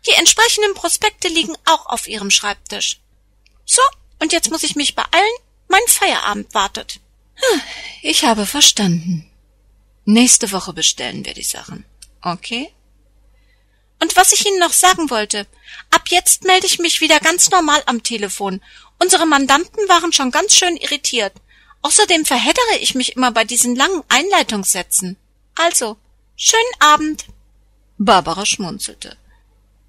Die 0.06 0.12
entsprechenden 0.12 0.74
Prospekte 0.76 1.30
liegen 1.30 1.56
auch 1.66 1.88
auf 1.88 2.08
Ihrem 2.08 2.30
Schreibtisch. 2.30 3.00
So, 3.66 3.82
und 4.20 4.34
jetzt 4.34 4.52
muss 4.52 4.64
ich 4.64 4.76
mich 4.76 4.94
beeilen. 4.94 5.36
Mein 5.68 5.82
Feierabend 5.88 6.54
wartet. 6.54 7.00
Hm, 7.36 7.62
ich 8.04 8.26
habe 8.26 8.46
verstanden. 8.46 9.32
Nächste 10.04 10.52
Woche 10.52 10.74
bestellen 10.74 11.26
wir 11.26 11.34
die 11.34 11.44
Sachen. 11.44 11.86
Okay? 12.22 12.72
Und 14.00 14.16
was 14.16 14.34
ich 14.34 14.46
Ihnen 14.46 14.60
noch 14.60 14.74
sagen 14.74 15.10
wollte, 15.10 15.48
ab 15.90 16.04
jetzt 16.10 16.44
melde 16.44 16.68
ich 16.68 16.80
mich 16.80 17.02
wieder 17.02 17.20
ganz 17.20 17.50
normal 17.50 17.82
am 17.86 18.04
Telefon. 18.04 18.62
Unsere 19.00 19.26
Mandanten 19.26 19.88
waren 19.88 20.14
schon 20.14 20.30
ganz 20.30 20.54
schön 20.54 20.78
irritiert. 20.78 21.34
Außerdem 21.82 22.26
verheddere 22.26 22.78
ich 22.82 22.96
mich 22.96 23.16
immer 23.16 23.32
bei 23.32 23.46
diesen 23.46 23.76
langen 23.76 24.04
Einleitungssätzen. 24.10 25.18
Also, 25.56 25.98
schönen 26.36 26.62
Abend. 26.80 27.26
Barbara 27.98 28.46
schmunzelte. 28.46 29.18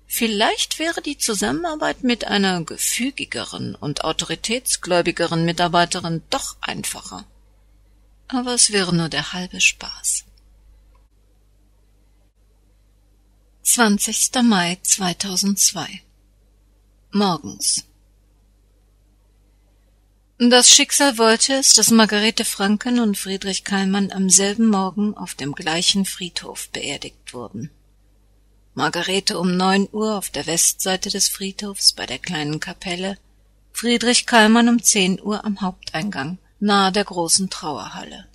Vielleicht 0.07 0.79
wäre 0.79 1.03
die 1.03 1.19
Zusammenarbeit 1.19 2.05
mit 2.05 2.27
einer 2.27 2.63
gefügigeren 2.63 3.75
und 3.75 4.05
autoritätsgläubigeren 4.05 5.45
Mitarbeiterin 5.45 6.23
doch 6.31 6.57
einfacher. 6.61 7.25
Aber 8.29 8.55
es 8.55 8.71
wäre 8.73 8.95
nur 8.95 9.09
der 9.09 9.33
halbe 9.33 9.61
Spaß. 9.61 10.25
20. 13.63 14.31
Mai 14.45 14.79
2002 14.81 16.01
Morgens 17.11 17.85
Das 20.39 20.69
Schicksal 20.69 21.17
wollte 21.17 21.55
es, 21.55 21.73
dass 21.73 21.91
Margarete 21.91 22.45
Franken 22.45 23.01
und 23.01 23.17
Friedrich 23.17 23.65
Kallmann 23.65 24.13
am 24.13 24.29
selben 24.29 24.69
Morgen 24.69 25.17
auf 25.17 25.35
dem 25.35 25.55
gleichen 25.55 26.05
Friedhof 26.05 26.69
beerdigt 26.69 27.33
wurden. 27.33 27.71
Margarete 28.75 29.39
um 29.39 29.57
neun 29.57 29.89
Uhr 29.93 30.15
auf 30.15 30.29
der 30.29 30.47
Westseite 30.47 31.09
des 31.09 31.29
Friedhofs 31.29 31.95
bei 31.95 32.05
der 32.05 32.19
kleinen 32.19 32.61
Kapelle, 32.61 33.17
Friedrich 33.73 34.27
Kallmann 34.27 34.69
um 34.69 34.83
zehn 34.83 35.19
Uhr 35.23 35.43
am 35.43 35.63
Haupteingang, 35.63 36.37
nahe 36.61 36.93
der 36.93 37.05
großen 37.05 37.49
Trauerhalle. 37.49 38.27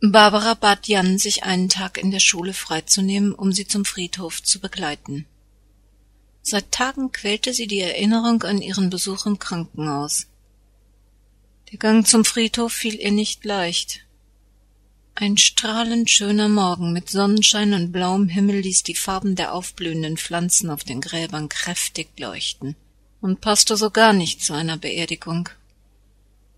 Barbara 0.00 0.54
bat 0.54 0.88
Jan, 0.88 1.18
sich 1.18 1.44
einen 1.44 1.68
Tag 1.68 1.98
in 1.98 2.10
der 2.10 2.20
Schule 2.20 2.54
freizunehmen, 2.54 3.34
um 3.34 3.52
sie 3.52 3.66
zum 3.66 3.84
Friedhof 3.84 4.42
zu 4.42 4.60
begleiten. 4.60 5.26
Seit 6.40 6.72
Tagen 6.72 7.12
quälte 7.12 7.52
sie 7.52 7.66
die 7.66 7.80
Erinnerung 7.80 8.44
an 8.44 8.62
ihren 8.62 8.88
Besuch 8.88 9.26
im 9.26 9.38
Krankenhaus. 9.38 10.27
Der 11.70 11.78
Gang 11.78 12.06
zum 12.06 12.24
Friedhof 12.24 12.72
fiel 12.72 12.94
ihr 12.94 13.12
nicht 13.12 13.44
leicht. 13.44 14.00
Ein 15.14 15.36
strahlend 15.36 16.08
schöner 16.08 16.48
Morgen 16.48 16.94
mit 16.94 17.10
Sonnenschein 17.10 17.74
und 17.74 17.92
blauem 17.92 18.28
Himmel 18.28 18.60
ließ 18.60 18.84
die 18.84 18.94
Farben 18.94 19.34
der 19.36 19.52
aufblühenden 19.52 20.16
Pflanzen 20.16 20.70
auf 20.70 20.82
den 20.82 21.02
Gräbern 21.02 21.50
kräftig 21.50 22.08
leuchten 22.18 22.74
und 23.20 23.42
passte 23.42 23.76
so 23.76 23.90
gar 23.90 24.14
nicht 24.14 24.42
zu 24.42 24.54
einer 24.54 24.78
Beerdigung. 24.78 25.50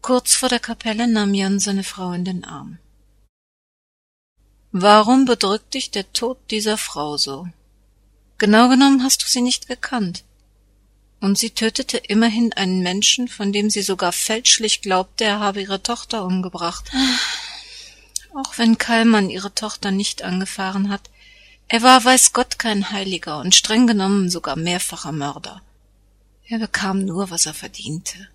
Kurz 0.01 0.37
vor 0.37 0.49
der 0.49 0.61
Kapelle 0.61 1.09
nahm 1.09 1.35
Jan 1.35 1.59
seine 1.59 1.83
Frau 1.83 2.13
in 2.13 2.25
den 2.25 2.45
Arm. 2.45 2.79
Warum 4.71 5.25
bedrückt 5.25 5.75
dich 5.75 5.91
der 5.91 6.13
Tod 6.13 6.39
dieser 6.53 6.79
Frau 6.79 7.17
so? 7.17 7.49
Genau 8.39 8.69
genommen 8.69 9.03
hast 9.03 9.25
du 9.25 9.27
sie 9.27 9.43
nicht 9.43 9.67
gekannt. 9.67 10.23
Und 11.21 11.39
sie 11.39 11.51
tötete 11.51 11.99
immerhin 11.99 12.53
einen 12.55 12.81
Menschen, 12.81 13.29
von 13.29 13.53
dem 13.53 13.69
sie 13.69 13.83
sogar 13.83 14.13
fälschlich 14.13 14.81
glaubte, 14.81 15.25
er 15.25 15.39
habe 15.39 15.61
ihre 15.61 15.83
Tochter 15.83 16.25
umgebracht. 16.25 16.91
Auch 18.35 18.57
wenn 18.57 18.79
Kallmann 18.79 19.29
ihre 19.29 19.55
Tochter 19.55 19.91
nicht 19.91 20.23
angefahren 20.23 20.89
hat, 20.89 21.11
er 21.69 21.83
war 21.83 22.05
weiß 22.05 22.33
Gott 22.33 22.59
kein 22.59 22.91
Heiliger 22.91 23.39
und 23.39 23.55
streng 23.55 23.87
genommen 23.87 24.31
sogar 24.31 24.57
mehrfacher 24.57 25.13
Mörder. 25.13 25.63
Er 26.49 26.59
bekam 26.59 27.05
nur, 27.05 27.31
was 27.31 27.47
er 27.47 27.55
verdiente. 27.55 28.29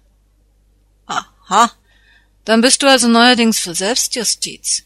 Aha, 1.05 1.71
dann 2.45 2.61
bist 2.61 2.81
du 2.81 2.87
also 2.87 3.07
neuerdings 3.07 3.59
für 3.59 3.75
Selbstjustiz. 3.75 4.83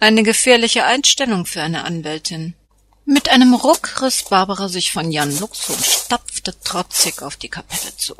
Eine 0.00 0.22
gefährliche 0.22 0.84
Einstellung 0.84 1.44
für 1.44 1.62
eine 1.62 1.84
Anwältin. 1.84 2.54
Mit 3.04 3.28
einem 3.30 3.54
Ruck 3.54 4.00
riss 4.00 4.24
Barbara 4.24 4.68
sich 4.68 4.92
von 4.92 5.10
Jan 5.10 5.36
Lux 5.38 5.68
und 5.70 5.84
stapfte 5.84 6.58
trotzig 6.60 7.22
auf 7.22 7.36
die 7.36 7.48
Kapelle 7.48 7.96
zu. 7.96 8.14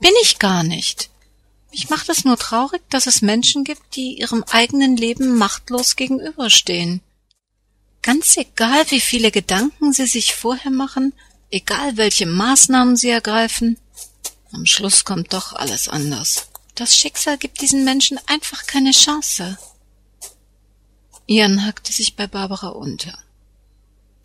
Bin 0.00 0.12
ich 0.22 0.38
gar 0.38 0.62
nicht. 0.62 1.10
Mich 1.70 1.88
macht 1.88 2.10
es 2.10 2.24
nur 2.24 2.36
traurig, 2.36 2.82
dass 2.90 3.06
es 3.06 3.22
Menschen 3.22 3.64
gibt, 3.64 3.96
die 3.96 4.18
ihrem 4.18 4.44
eigenen 4.50 4.96
Leben 4.96 5.36
machtlos 5.36 5.96
gegenüberstehen. 5.96 7.00
Ganz 8.02 8.36
egal, 8.36 8.90
wie 8.90 9.00
viele 9.00 9.30
Gedanken 9.30 9.92
sie 9.92 10.06
sich 10.06 10.34
vorher 10.34 10.72
machen, 10.72 11.14
egal 11.50 11.96
welche 11.96 12.26
Maßnahmen 12.26 12.96
sie 12.96 13.08
ergreifen, 13.08 13.78
am 14.52 14.66
Schluss 14.66 15.06
kommt 15.06 15.32
doch 15.32 15.54
alles 15.54 15.88
anders. 15.88 16.48
Das 16.74 16.96
Schicksal 16.96 17.38
gibt 17.38 17.62
diesen 17.62 17.84
Menschen 17.84 18.18
einfach 18.26 18.66
keine 18.66 18.90
Chance. 18.90 19.56
Jan 21.26 21.64
hackte 21.64 21.92
sich 21.92 22.16
bei 22.16 22.26
Barbara 22.26 22.68
unter. 22.68 23.16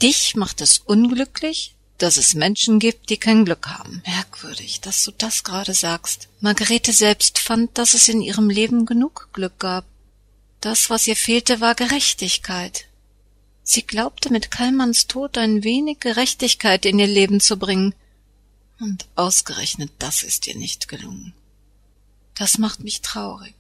Dich 0.01 0.35
macht 0.35 0.61
es 0.61 0.79
unglücklich, 0.79 1.75
dass 1.97 2.17
es 2.17 2.35
Menschen 2.35 2.79
gibt, 2.79 3.09
die 3.09 3.17
kein 3.17 3.45
Glück 3.45 3.67
haben. 3.67 4.03
Merkwürdig, 4.05 4.81
dass 4.81 5.03
du 5.03 5.11
das 5.11 5.43
gerade 5.43 5.73
sagst. 5.73 6.27
Margarete 6.39 6.93
selbst 6.93 7.39
fand, 7.39 7.77
dass 7.77 7.93
es 7.93 8.07
in 8.07 8.21
ihrem 8.21 8.49
Leben 8.49 8.85
genug 8.85 9.29
Glück 9.33 9.57
gab. 9.59 9.85
Das, 10.61 10.89
was 10.89 11.07
ihr 11.07 11.15
fehlte, 11.15 11.61
war 11.61 11.75
Gerechtigkeit. 11.75 12.85
Sie 13.63 13.81
glaubte, 13.81 14.31
mit 14.31 14.51
Kallmanns 14.51 15.07
Tod 15.07 15.37
ein 15.37 15.63
wenig 15.63 15.99
Gerechtigkeit 15.99 16.85
in 16.85 16.99
ihr 16.99 17.07
Leben 17.07 17.39
zu 17.39 17.57
bringen. 17.57 17.93
Und 18.79 19.07
ausgerechnet 19.15 19.91
das 19.99 20.23
ist 20.23 20.47
ihr 20.47 20.55
nicht 20.55 20.87
gelungen. 20.87 21.33
Das 22.35 22.59
macht 22.59 22.83
mich 22.83 23.01
traurig. 23.01 23.55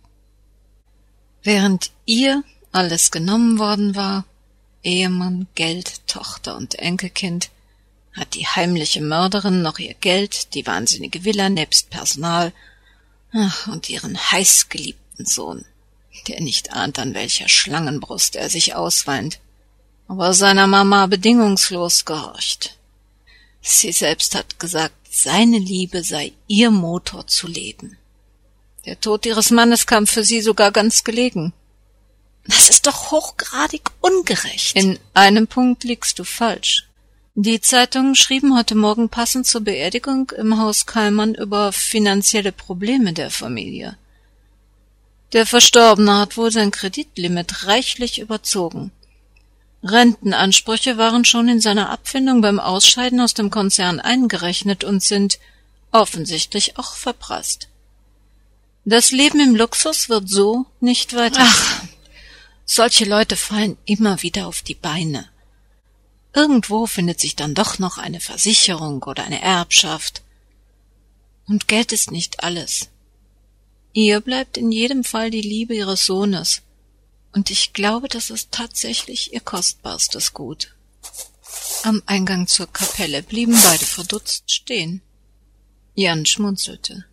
Während 1.41 1.91
ihr 2.05 2.43
alles 2.71 3.09
genommen 3.09 3.57
worden 3.57 3.95
war, 3.95 4.25
Ehemann, 4.87 5.47
Geld, 5.53 6.07
Tochter 6.07 6.55
und 6.55 6.75
Enkelkind, 6.75 7.49
hat 8.13 8.33
die 8.35 8.47
heimliche 8.47 9.01
Mörderin 9.01 9.61
noch 9.61 9.79
ihr 9.79 9.93
Geld, 9.93 10.53
die 10.53 10.65
wahnsinnige 10.65 11.25
Villa 11.25 11.49
nebst 11.49 11.89
Personal 11.89 12.53
ach, 13.33 13.67
und 13.67 13.89
ihren 13.89 14.17
heißgeliebten 14.17 15.25
Sohn, 15.25 15.65
der 16.29 16.39
nicht 16.39 16.71
ahnt, 16.71 16.99
an 16.99 17.13
welcher 17.13 17.49
Schlangenbrust 17.49 18.37
er 18.37 18.49
sich 18.49 18.75
ausweint, 18.75 19.39
aber 20.07 20.33
seiner 20.33 20.67
Mama 20.67 21.05
bedingungslos 21.07 22.05
gehorcht. 22.05 22.77
Sie 23.61 23.91
selbst 23.91 24.35
hat 24.35 24.57
gesagt, 24.57 24.95
seine 25.11 25.59
Liebe 25.59 26.01
sei 26.01 26.31
ihr 26.47 26.71
Motor 26.71 27.27
zu 27.27 27.47
leben. 27.47 27.97
Der 28.85 29.01
Tod 29.01 29.25
ihres 29.25 29.51
Mannes 29.51 29.85
kam 29.85 30.07
für 30.07 30.23
sie 30.23 30.39
sogar 30.39 30.71
ganz 30.71 31.03
gelegen. 31.03 31.51
Das 32.47 32.69
ist 32.69 32.87
doch 32.87 33.11
hochgradig 33.11 33.81
ungerecht. 34.01 34.75
In 34.75 34.99
einem 35.13 35.47
Punkt 35.47 35.83
liegst 35.83 36.17
du 36.19 36.23
falsch. 36.23 36.87
Die 37.35 37.61
Zeitungen 37.61 38.15
schrieben 38.15 38.57
heute 38.57 38.73
Morgen 38.73 39.09
passend 39.09 39.45
zur 39.45 39.61
Beerdigung 39.61 40.31
im 40.31 40.59
Haus 40.59 40.85
Kallmann 40.85 41.35
über 41.35 41.71
finanzielle 41.71 42.51
Probleme 42.51 43.13
der 43.13 43.29
Familie. 43.29 43.97
Der 45.33 45.45
Verstorbene 45.45 46.17
hat 46.17 46.37
wohl 46.37 46.51
sein 46.51 46.71
Kreditlimit 46.71 47.67
reichlich 47.67 48.19
überzogen. 48.19 48.91
Rentenansprüche 49.83 50.97
waren 50.97 51.25
schon 51.25 51.49
in 51.49 51.61
seiner 51.61 51.89
Abfindung 51.89 52.41
beim 52.41 52.59
Ausscheiden 52.59 53.19
aus 53.19 53.33
dem 53.33 53.51
Konzern 53.51 53.99
eingerechnet 53.99 54.83
und 54.83 55.03
sind 55.03 55.37
offensichtlich 55.91 56.77
auch 56.77 56.95
verprasst. 56.95 57.67
Das 58.85 59.11
Leben 59.11 59.39
im 59.41 59.55
Luxus 59.55 60.09
wird 60.09 60.29
so 60.29 60.65
nicht 60.79 61.15
weiter. 61.15 61.41
Ach, 61.43 61.83
solche 62.67 63.05
Leute 63.05 63.35
fallen 63.35 63.77
immer 63.85 64.21
wieder 64.21 64.45
auf 64.45 64.61
die 64.61 64.75
Beine. 64.75 65.27
Irgendwo 66.33 66.85
findet 66.85 67.19
sich 67.19 67.35
dann 67.35 67.55
doch 67.55 67.79
noch 67.79 67.97
eine 67.97 68.19
Versicherung 68.19 69.01
oder 69.01 69.23
eine 69.23 69.41
Erbschaft. 69.41 70.21
Und 71.47 71.67
Geld 71.67 71.93
ist 71.93 72.11
nicht 72.11 72.43
alles. 72.43 72.89
Ihr 73.93 74.19
bleibt 74.21 74.57
in 74.57 74.71
jedem 74.71 75.03
Fall 75.03 75.31
die 75.31 75.41
Liebe 75.41 75.73
ihres 75.73 76.05
Sohnes. 76.05 76.61
Und 77.33 77.49
ich 77.49 77.73
glaube, 77.73 78.09
das 78.09 78.29
ist 78.29 78.51
tatsächlich 78.51 79.33
ihr 79.33 79.39
kostbarstes 79.39 80.33
Gut. 80.33 80.75
Am 81.83 82.03
Eingang 82.05 82.47
zur 82.47 82.67
Kapelle 82.71 83.23
blieben 83.23 83.57
beide 83.63 83.85
verdutzt 83.85 84.51
stehen. 84.51 85.01
Jan 85.95 86.25
schmunzelte. 86.25 87.05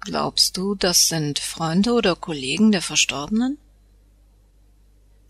Glaubst 0.00 0.56
du, 0.56 0.74
das 0.74 1.08
sind 1.08 1.38
Freunde 1.38 1.92
oder 1.92 2.16
Kollegen 2.16 2.72
der 2.72 2.82
Verstorbenen? 2.82 3.58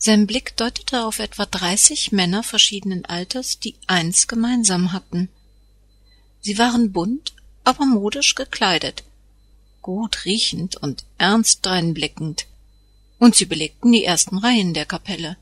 Sein 0.07 0.27
Blick 0.27 0.55
deutete 0.59 1.07
auf 1.07 1.19
etwa 1.19 1.47
dreißig 1.47 2.13
Männer 2.13 2.43
verschiedenen 2.43 3.07
Alters, 3.07 3.59
die 3.59 3.75
eins 3.87 4.29
gemeinsam 4.29 4.93
hatten. 4.93 5.31
Sie 6.43 6.59
waren 6.59 6.93
bunt, 6.93 7.33
aber 7.65 7.87
modisch 7.87 8.35
gekleidet, 8.35 9.03
gut 9.81 10.27
riechend 10.27 10.77
und 10.77 11.07
ernst 11.17 11.65
dreinblickend, 11.65 12.45
und 13.19 13.35
sie 13.35 13.47
belegten 13.47 13.93
die 13.93 14.05
ersten 14.05 14.37
Reihen 14.37 14.75
der 14.75 14.85
Kapelle. 14.85 15.39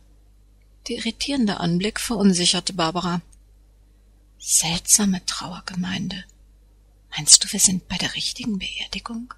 Der 0.86 0.98
irritierende 0.98 1.58
Anblick 1.58 1.98
verunsicherte 1.98 2.72
Barbara. 2.72 3.20
Seltsame 4.38 5.26
Trauergemeinde. 5.26 6.22
Meinst 7.16 7.42
du, 7.42 7.52
wir 7.52 7.58
sind 7.58 7.88
bei 7.88 7.96
der 7.96 8.14
richtigen 8.14 8.60
Beerdigung? 8.60 9.34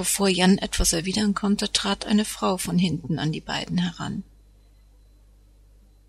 Bevor 0.00 0.30
Jan 0.30 0.56
etwas 0.56 0.94
erwidern 0.94 1.34
konnte, 1.34 1.70
trat 1.70 2.06
eine 2.06 2.24
Frau 2.24 2.56
von 2.56 2.78
hinten 2.78 3.18
an 3.18 3.32
die 3.32 3.42
beiden 3.42 3.76
heran. 3.76 4.24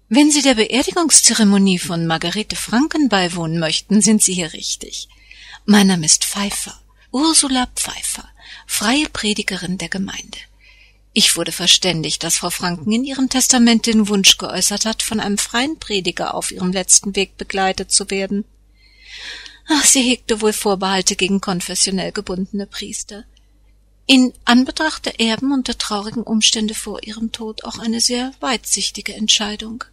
Wenn 0.07 0.31
Sie 0.31 0.41
der 0.41 0.55
Beerdigungszeremonie 0.55 1.77
von 1.77 2.07
Margarete 2.07 2.55
Franken 2.55 3.09
beiwohnen 3.09 3.59
möchten, 3.59 3.99
sind 3.99 4.23
Sie 4.23 4.33
hier 4.33 4.53
richtig. 4.53 5.09
Mein 5.65 5.87
Name 5.87 6.05
ist 6.05 6.23
Pfeiffer, 6.23 6.79
Ursula 7.11 7.67
Pfeiffer, 7.75 8.29
freie 8.65 9.09
Predigerin 9.09 9.77
der 9.77 9.89
Gemeinde. 9.89 10.37
Ich 11.11 11.35
wurde 11.35 11.51
verständigt, 11.51 12.23
dass 12.23 12.37
Frau 12.37 12.49
Franken 12.49 12.93
in 12.93 13.03
ihrem 13.03 13.27
Testament 13.27 13.87
den 13.87 14.07
Wunsch 14.07 14.37
geäußert 14.37 14.85
hat, 14.85 15.03
von 15.03 15.19
einem 15.19 15.37
freien 15.37 15.79
Prediger 15.79 16.33
auf 16.33 16.53
ihrem 16.53 16.71
letzten 16.71 17.13
Weg 17.17 17.35
begleitet 17.35 17.91
zu 17.91 18.09
werden. 18.09 18.45
Ach, 19.67 19.83
sie 19.83 20.01
hegte 20.01 20.39
wohl 20.39 20.53
Vorbehalte 20.53 21.17
gegen 21.17 21.41
konfessionell 21.41 22.13
gebundene 22.13 22.67
Priester 22.67 23.25
in 24.05 24.33
Anbetracht 24.45 25.05
der 25.05 25.19
Erben 25.19 25.53
und 25.53 25.67
der 25.67 25.77
traurigen 25.77 26.23
Umstände 26.23 26.73
vor 26.73 27.03
ihrem 27.03 27.31
Tod 27.31 27.63
auch 27.63 27.79
eine 27.79 28.01
sehr 28.01 28.33
weitsichtige 28.39 29.13
Entscheidung. 29.13 29.83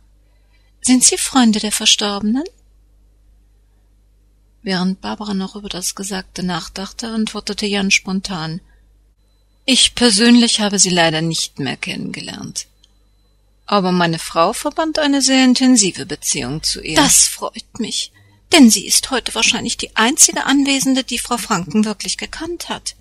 Sind 0.80 1.04
Sie 1.04 1.18
Freunde 1.18 1.60
der 1.60 1.72
Verstorbenen? 1.72 2.44
Während 4.62 5.00
Barbara 5.00 5.34
noch 5.34 5.56
über 5.56 5.68
das 5.68 5.94
Gesagte 5.94 6.42
nachdachte, 6.42 7.08
antwortete 7.08 7.66
Jan 7.66 7.90
spontan 7.90 8.60
Ich 9.64 9.94
persönlich 9.94 10.60
habe 10.60 10.78
sie 10.78 10.90
leider 10.90 11.20
nicht 11.20 11.58
mehr 11.58 11.76
kennengelernt. 11.76 12.66
Aber 13.66 13.92
meine 13.92 14.18
Frau 14.18 14.52
verband 14.52 14.98
eine 14.98 15.22
sehr 15.22 15.44
intensive 15.44 16.06
Beziehung 16.06 16.62
zu 16.62 16.82
ihr. 16.82 16.96
Das 16.96 17.28
freut 17.28 17.78
mich, 17.78 18.12
denn 18.52 18.70
sie 18.70 18.86
ist 18.86 19.10
heute 19.10 19.34
wahrscheinlich 19.34 19.76
die 19.76 19.94
einzige 19.94 20.44
Anwesende, 20.44 21.04
die 21.04 21.18
Frau 21.18 21.36
Franken 21.36 21.84
wirklich 21.84 22.16
gekannt 22.16 22.68
hat. 22.68 22.96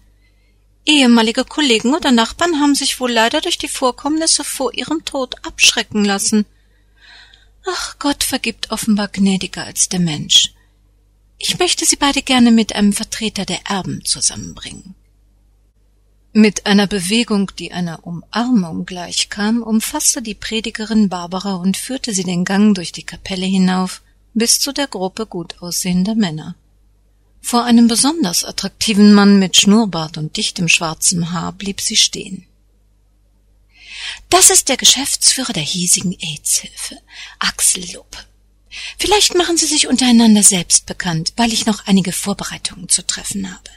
Ehemalige 0.88 1.44
Kollegen 1.44 1.94
oder 1.94 2.14
Nachbarn 2.14 2.62
haben 2.62 2.74
sich 2.74 3.02
wohl 3.02 3.12
leider 3.12 3.42
durch 3.42 3.58
die 3.58 3.68
Vorkommnisse 3.68 4.46
vor 4.46 4.74
ihrem 4.74 5.04
Tod 5.04 5.36
abschrecken 5.46 6.06
lassen. 6.06 6.46
Ach, 7.70 8.00
Gott 8.00 8.24
vergibt 8.24 8.72
offenbar 8.72 9.10
gnädiger 9.10 9.66
als 9.66 9.90
der 9.90 10.00
Mensch. 10.00 10.54
Ich 11.38 11.60
möchte 11.60 11.86
Sie 11.86 11.98
beide 11.98 12.22
gerne 12.22 12.52
mit 12.52 12.74
einem 12.74 12.94
Vertreter 12.94 13.44
der 13.44 13.68
Erben 13.70 14.06
zusammenbringen. 14.06 14.96
Mit 16.32 16.66
einer 16.66 16.88
Bewegung, 16.88 17.52
die 17.60 17.74
einer 17.74 18.08
Umarmung 18.08 18.86
gleichkam, 18.86 19.64
umfasste 19.64 20.22
die 20.22 20.36
Predigerin 20.36 21.10
Barbara 21.10 21.56
und 21.56 21.76
führte 21.76 22.14
sie 22.14 22.24
den 22.24 22.46
Gang 22.46 22.74
durch 22.76 22.94
die 22.94 23.04
Kapelle 23.04 23.46
hinauf 23.46 24.02
bis 24.34 24.60
zu 24.60 24.72
der 24.72 24.88
Gruppe 24.88 25.26
gut 25.26 25.62
aussehender 25.62 26.16
Männer. 26.16 26.56
Vor 27.48 27.64
einem 27.64 27.88
besonders 27.88 28.44
attraktiven 28.44 29.14
Mann 29.14 29.40
mit 29.40 29.56
Schnurrbart 29.56 30.18
und 30.18 30.36
dichtem 30.36 30.68
schwarzem 30.68 31.32
Haar 31.32 31.54
blieb 31.54 31.80
sie 31.80 31.96
stehen. 31.96 32.46
Das 34.30 34.50
ist 34.50 34.68
der 34.68 34.76
Geschäftsführer 34.76 35.54
der 35.54 35.64
hiesigen 35.64 36.12
AIDS-Hilfe, 36.12 37.00
Axel 37.40 37.90
Lupp. 37.94 38.18
Vielleicht 39.00 39.34
machen 39.36 39.56
Sie 39.56 39.66
sich 39.66 39.88
untereinander 39.88 40.44
selbst 40.44 40.88
bekannt, 40.88 41.32
weil 41.38 41.54
ich 41.54 41.66
noch 41.66 41.88
einige 41.88 42.12
Vorbereitungen 42.12 42.90
zu 42.90 43.08
treffen 43.08 43.50
habe. 43.50 43.70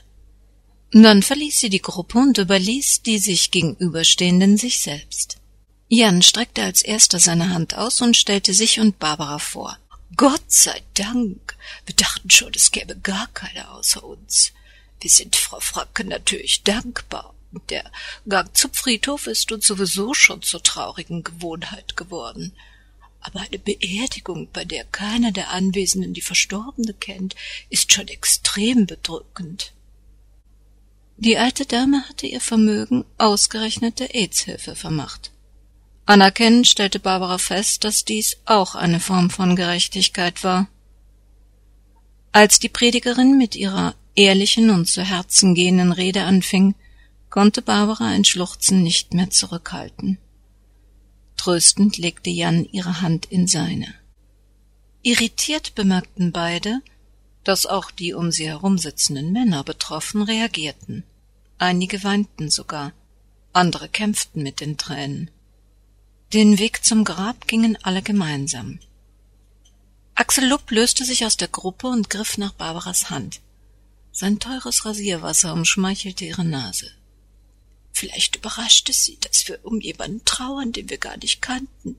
Dann 0.90 1.22
verließ 1.22 1.60
sie 1.60 1.70
die 1.70 1.80
Gruppe 1.80 2.18
und 2.18 2.38
überließ 2.38 3.02
die 3.02 3.20
sich 3.20 3.52
gegenüberstehenden 3.52 4.56
sich 4.56 4.80
selbst. 4.80 5.36
Jan 5.86 6.22
streckte 6.22 6.64
als 6.64 6.82
erster 6.82 7.20
seine 7.20 7.50
Hand 7.50 7.76
aus 7.76 8.00
und 8.00 8.16
stellte 8.16 8.52
sich 8.52 8.80
und 8.80 8.98
Barbara 8.98 9.38
vor. 9.38 9.78
Gott 10.16 10.50
sei 10.50 10.82
Dank. 10.94 11.56
Wir 11.86 11.94
dachten 11.94 12.30
schon, 12.30 12.52
es 12.54 12.72
gäbe 12.72 12.96
gar 12.96 13.28
keine 13.28 13.70
außer 13.70 14.02
uns. 14.02 14.52
Wir 15.00 15.10
sind 15.10 15.36
Frau 15.36 15.60
Franke 15.60 16.04
natürlich 16.04 16.62
dankbar. 16.62 17.34
Der 17.68 17.90
Gang 18.28 18.56
zum 18.56 18.72
Friedhof 18.72 19.26
ist 19.26 19.50
uns 19.50 19.66
sowieso 19.66 20.14
schon 20.14 20.42
zur 20.42 20.62
traurigen 20.62 21.24
Gewohnheit 21.24 21.96
geworden. 21.96 22.52
Aber 23.20 23.40
eine 23.40 23.58
Beerdigung, 23.58 24.48
bei 24.52 24.64
der 24.64 24.84
keiner 24.84 25.32
der 25.32 25.50
Anwesenden 25.50 26.14
die 26.14 26.22
Verstorbene 26.22 26.94
kennt, 26.94 27.36
ist 27.68 27.92
schon 27.92 28.08
extrem 28.08 28.86
bedrückend. 28.86 29.72
Die 31.16 31.36
alte 31.36 31.66
Dame 31.66 32.08
hatte 32.08 32.26
ihr 32.26 32.40
Vermögen 32.40 33.04
ausgerechnet 33.18 34.00
der 34.00 34.14
AIDS-Hilfe 34.14 34.74
vermacht. 34.74 35.30
Anerkennend 36.06 36.66
stellte 36.66 36.98
Barbara 36.98 37.38
fest, 37.38 37.84
dass 37.84 38.04
dies 38.04 38.38
auch 38.44 38.74
eine 38.74 39.00
Form 39.00 39.30
von 39.30 39.54
Gerechtigkeit 39.56 40.42
war. 40.42 40.68
Als 42.32 42.58
die 42.58 42.68
Predigerin 42.68 43.38
mit 43.38 43.56
ihrer 43.56 43.94
ehrlichen 44.14 44.70
und 44.70 44.86
zu 44.86 45.02
Herzen 45.02 45.54
gehenden 45.54 45.92
Rede 45.92 46.22
anfing, 46.22 46.74
konnte 47.28 47.62
Barbara 47.62 48.08
ein 48.08 48.24
Schluchzen 48.24 48.82
nicht 48.82 49.14
mehr 49.14 49.30
zurückhalten. 49.30 50.18
Tröstend 51.36 51.96
legte 51.96 52.28
Jan 52.28 52.66
ihre 52.70 53.00
Hand 53.00 53.26
in 53.26 53.46
seine. 53.46 53.94
Irritiert 55.02 55.74
bemerkten 55.74 56.32
beide, 56.32 56.82
dass 57.44 57.66
auch 57.66 57.90
die 57.90 58.12
um 58.12 58.30
sie 58.30 58.46
herumsitzenden 58.46 59.32
Männer 59.32 59.64
betroffen 59.64 60.22
reagierten. 60.22 61.04
Einige 61.58 62.04
weinten 62.04 62.50
sogar, 62.50 62.92
andere 63.52 63.88
kämpften 63.88 64.42
mit 64.42 64.60
den 64.60 64.76
Tränen. 64.76 65.30
Den 66.32 66.60
Weg 66.60 66.84
zum 66.84 67.02
Grab 67.02 67.48
gingen 67.48 67.76
alle 67.82 68.02
gemeinsam. 68.02 68.78
Axel 70.14 70.46
Lupp 70.46 70.70
löste 70.70 71.04
sich 71.04 71.26
aus 71.26 71.36
der 71.36 71.48
Gruppe 71.48 71.88
und 71.88 72.08
griff 72.08 72.38
nach 72.38 72.52
Barbaras 72.52 73.10
Hand. 73.10 73.40
Sein 74.12 74.38
teures 74.38 74.84
Rasierwasser 74.84 75.52
umschmeichelte 75.52 76.24
ihre 76.24 76.44
Nase. 76.44 76.88
Vielleicht 77.92 78.36
überraschte 78.36 78.92
sie, 78.92 79.18
dass 79.20 79.48
wir 79.48 79.58
um 79.64 79.80
jemanden 79.80 80.24
trauern, 80.24 80.70
den 80.70 80.88
wir 80.88 80.98
gar 80.98 81.16
nicht 81.16 81.42
kannten. 81.42 81.96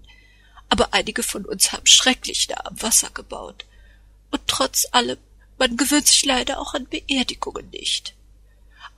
Aber 0.70 0.94
einige 0.94 1.24
von 1.24 1.44
uns 1.44 1.74
haben 1.74 1.86
schrecklich 1.86 2.48
nah 2.48 2.66
am 2.68 2.82
Wasser 2.82 3.10
gebaut. 3.10 3.66
Und 4.32 4.48
trotz 4.48 4.88
allem, 4.94 5.18
man 5.58 5.76
gewöhnt 5.76 6.08
sich 6.08 6.24
leider 6.24 6.62
auch 6.62 6.74
an 6.74 6.88
Beerdigungen 6.88 7.70
nicht. 7.72 8.16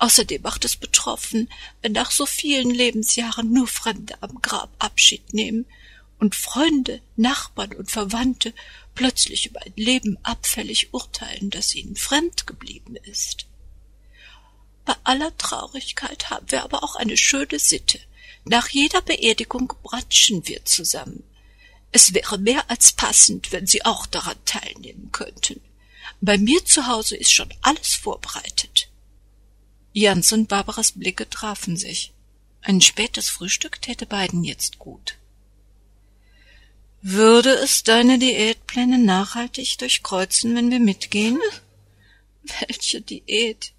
Außerdem 0.04 0.42
macht 0.42 0.66
es 0.66 0.76
betroffen, 0.76 1.50
wenn 1.82 1.94
nach 1.94 2.12
so 2.12 2.26
vielen 2.26 2.70
Lebensjahren 2.70 3.54
nur 3.54 3.70
Fremde 3.70 4.18
am 4.20 4.42
Grab 4.42 4.70
Abschied 4.78 5.34
nehmen 5.34 5.66
und 6.20 6.36
Freunde, 6.36 7.02
Nachbarn 7.16 7.72
und 7.72 7.90
Verwandte 7.90 8.54
plötzlich 8.96 9.46
über 9.46 9.62
ein 9.62 9.72
Leben 9.78 10.18
abfällig 10.22 10.94
urteilen, 10.94 11.52
das 11.52 11.74
ihnen 11.74 11.96
fremd 11.96 12.46
geblieben 12.46 12.98
ist. 12.98 13.46
Bei 14.84 14.94
aller 15.06 15.38
Traurigkeit 15.38 16.30
haben 16.30 16.52
wir 16.52 16.64
aber 16.64 16.84
auch 16.84 16.98
eine 16.98 17.16
schöne 17.16 17.58
Sitte. 17.58 17.98
Nach 18.44 18.68
jeder 18.68 19.02
Beerdigung 19.04 19.72
bratschen 19.84 20.46
wir 20.46 20.66
zusammen. 20.66 21.24
Es 21.94 22.14
wäre 22.14 22.38
mehr 22.38 22.70
als 22.70 22.92
passend, 22.92 23.54
wenn 23.54 23.68
Sie 23.68 23.86
auch 23.86 24.06
daran 24.06 24.44
teilnehmen 24.44 25.14
könnten. 25.14 25.62
Bei 26.20 26.38
mir 26.38 26.66
zu 26.66 26.88
Hause 26.88 27.16
ist 27.16 27.32
schon 27.32 27.54
alles 27.62 27.96
vorbereitet. 27.96 28.90
Jans 29.94 30.32
und 30.32 30.48
Barbaras 30.48 30.94
Blicke 30.94 31.30
trafen 31.30 31.78
sich. 31.78 32.12
Ein 32.62 32.82
spätes 32.82 33.30
Frühstück 33.30 33.82
täte 33.82 34.06
beiden 34.08 34.44
jetzt 34.44 34.80
gut. 34.80 35.18
Würde 37.02 37.52
es 37.52 37.84
deine 37.84 38.18
Diätpläne 38.18 38.98
nachhaltig 38.98 39.78
durchkreuzen, 39.78 40.56
wenn 40.56 40.72
wir 40.72 40.80
mitgehen? 40.80 41.40
Welche 42.60 43.02
Diät? 43.02 43.74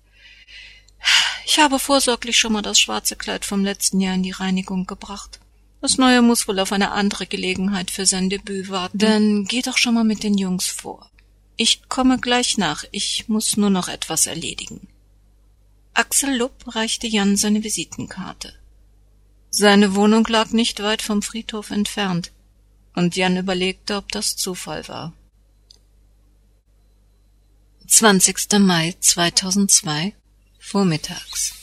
Ich 1.46 1.58
habe 1.58 1.78
vorsorglich 1.78 2.36
schon 2.36 2.52
mal 2.52 2.62
das 2.62 2.78
schwarze 2.78 3.16
Kleid 3.16 3.44
vom 3.44 3.64
letzten 3.64 4.00
Jahr 4.00 4.14
in 4.14 4.22
die 4.22 4.30
Reinigung 4.30 4.86
gebracht. 4.86 5.40
Das 5.80 5.98
neue 5.98 6.22
muss 6.22 6.46
wohl 6.48 6.58
auf 6.60 6.72
eine 6.72 6.92
andere 6.92 7.26
Gelegenheit 7.26 7.90
für 7.90 8.06
sein 8.06 8.30
Debüt 8.30 8.70
warten. 8.70 8.98
Dann 8.98 9.44
geh 9.44 9.62
doch 9.62 9.78
schon 9.78 9.94
mal 9.94 10.04
mit 10.04 10.22
den 10.22 10.38
Jungs 10.38 10.66
vor. 10.66 11.10
Ich 11.56 11.88
komme 11.88 12.18
gleich 12.18 12.56
nach. 12.56 12.84
Ich 12.90 13.28
muss 13.28 13.56
nur 13.56 13.70
noch 13.70 13.88
etwas 13.88 14.26
erledigen. 14.26 14.88
Axel 15.96 16.36
Lupp 16.36 16.74
reichte 16.74 17.06
Jan 17.06 17.36
seine 17.36 17.62
Visitenkarte. 17.62 18.52
Seine 19.50 19.94
Wohnung 19.94 20.26
lag 20.26 20.50
nicht 20.50 20.82
weit 20.82 21.02
vom 21.02 21.22
Friedhof 21.22 21.70
entfernt, 21.70 22.32
und 22.94 23.14
Jan 23.14 23.36
überlegte, 23.36 23.96
ob 23.96 24.10
das 24.10 24.34
Zufall 24.34 24.86
war. 24.88 25.12
20. 27.86 28.58
Mai 28.58 28.96
2002 28.98 30.14
Vormittags 30.58 31.54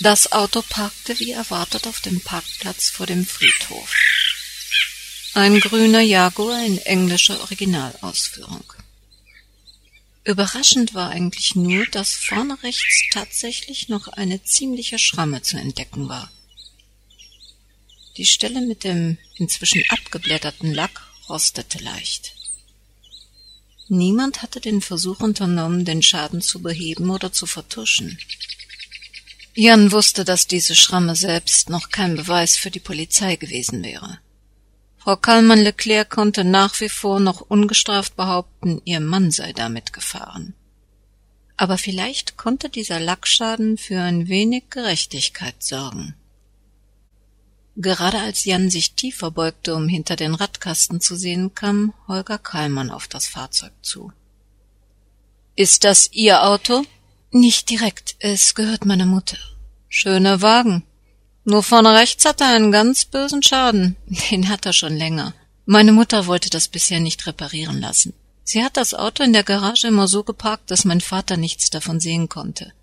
Das 0.00 0.32
Auto 0.32 0.62
parkte 0.62 1.18
wie 1.18 1.32
erwartet 1.32 1.86
auf 1.86 2.00
dem 2.00 2.20
Parkplatz 2.20 2.88
vor 2.88 3.06
dem 3.06 3.26
Friedhof. 3.26 3.92
Ein 5.34 5.60
grüner 5.60 6.00
Jaguar 6.00 6.64
in 6.64 6.78
englischer 6.78 7.38
Originalausführung. 7.40 8.64
Überraschend 10.28 10.92
war 10.92 11.08
eigentlich 11.08 11.56
nur, 11.56 11.86
dass 11.86 12.12
vorne 12.12 12.62
rechts 12.62 13.08
tatsächlich 13.10 13.88
noch 13.88 14.08
eine 14.08 14.44
ziemliche 14.44 14.98
Schramme 14.98 15.40
zu 15.40 15.56
entdecken 15.56 16.10
war. 16.10 16.30
Die 18.18 18.26
Stelle 18.26 18.60
mit 18.60 18.84
dem 18.84 19.16
inzwischen 19.36 19.82
abgeblätterten 19.88 20.74
Lack 20.74 21.00
rostete 21.30 21.78
leicht. 21.78 22.34
Niemand 23.88 24.42
hatte 24.42 24.60
den 24.60 24.82
Versuch 24.82 25.20
unternommen, 25.20 25.86
den 25.86 26.02
Schaden 26.02 26.42
zu 26.42 26.60
beheben 26.60 27.08
oder 27.08 27.32
zu 27.32 27.46
vertuschen. 27.46 28.18
Jan 29.54 29.92
wusste, 29.92 30.26
dass 30.26 30.46
diese 30.46 30.76
Schramme 30.76 31.16
selbst 31.16 31.70
noch 31.70 31.88
kein 31.88 32.16
Beweis 32.16 32.54
für 32.54 32.70
die 32.70 32.80
Polizei 32.80 33.36
gewesen 33.36 33.82
wäre. 33.82 34.20
Frau 35.08 35.16
Kallmann 35.16 35.60
Leclerc 35.60 36.10
konnte 36.10 36.44
nach 36.44 36.78
wie 36.82 36.90
vor 36.90 37.18
noch 37.18 37.40
ungestraft 37.40 38.14
behaupten, 38.14 38.82
ihr 38.84 39.00
Mann 39.00 39.30
sei 39.30 39.54
damit 39.54 39.94
gefahren. 39.94 40.52
Aber 41.56 41.78
vielleicht 41.78 42.36
konnte 42.36 42.68
dieser 42.68 43.00
Lackschaden 43.00 43.78
für 43.78 44.02
ein 44.02 44.28
wenig 44.28 44.64
Gerechtigkeit 44.68 45.62
sorgen. 45.62 46.14
Gerade 47.74 48.18
als 48.18 48.44
Jan 48.44 48.68
sich 48.68 48.96
tiefer 48.96 49.30
beugte, 49.30 49.74
um 49.74 49.88
hinter 49.88 50.14
den 50.14 50.34
Radkasten 50.34 51.00
zu 51.00 51.16
sehen, 51.16 51.54
kam 51.54 51.94
Holger 52.06 52.36
Kallmann 52.36 52.90
auf 52.90 53.08
das 53.08 53.28
Fahrzeug 53.28 53.72
zu. 53.80 54.12
Ist 55.56 55.84
das 55.84 56.12
Ihr 56.12 56.42
Auto? 56.42 56.84
Nicht 57.30 57.70
direkt, 57.70 58.16
es 58.18 58.54
gehört 58.54 58.84
meiner 58.84 59.06
Mutter. 59.06 59.38
Schöner 59.88 60.42
Wagen. 60.42 60.82
Nur 61.48 61.62
vorne 61.62 61.94
rechts 61.94 62.26
hat 62.26 62.42
er 62.42 62.48
einen 62.48 62.72
ganz 62.72 63.06
bösen 63.06 63.42
Schaden. 63.42 63.96
Den 64.30 64.50
hat 64.50 64.66
er 64.66 64.74
schon 64.74 64.94
länger. 64.94 65.32
Meine 65.64 65.92
Mutter 65.92 66.26
wollte 66.26 66.50
das 66.50 66.68
bisher 66.68 67.00
nicht 67.00 67.26
reparieren 67.26 67.80
lassen. 67.80 68.12
Sie 68.44 68.62
hat 68.62 68.76
das 68.76 68.92
Auto 68.92 69.22
in 69.22 69.32
der 69.32 69.44
Garage 69.44 69.86
immer 69.86 70.08
so 70.08 70.24
geparkt, 70.24 70.70
dass 70.70 70.84
mein 70.84 71.00
Vater 71.00 71.38
nichts 71.38 71.70
davon 71.70 72.00
sehen 72.00 72.28
konnte. 72.28 72.74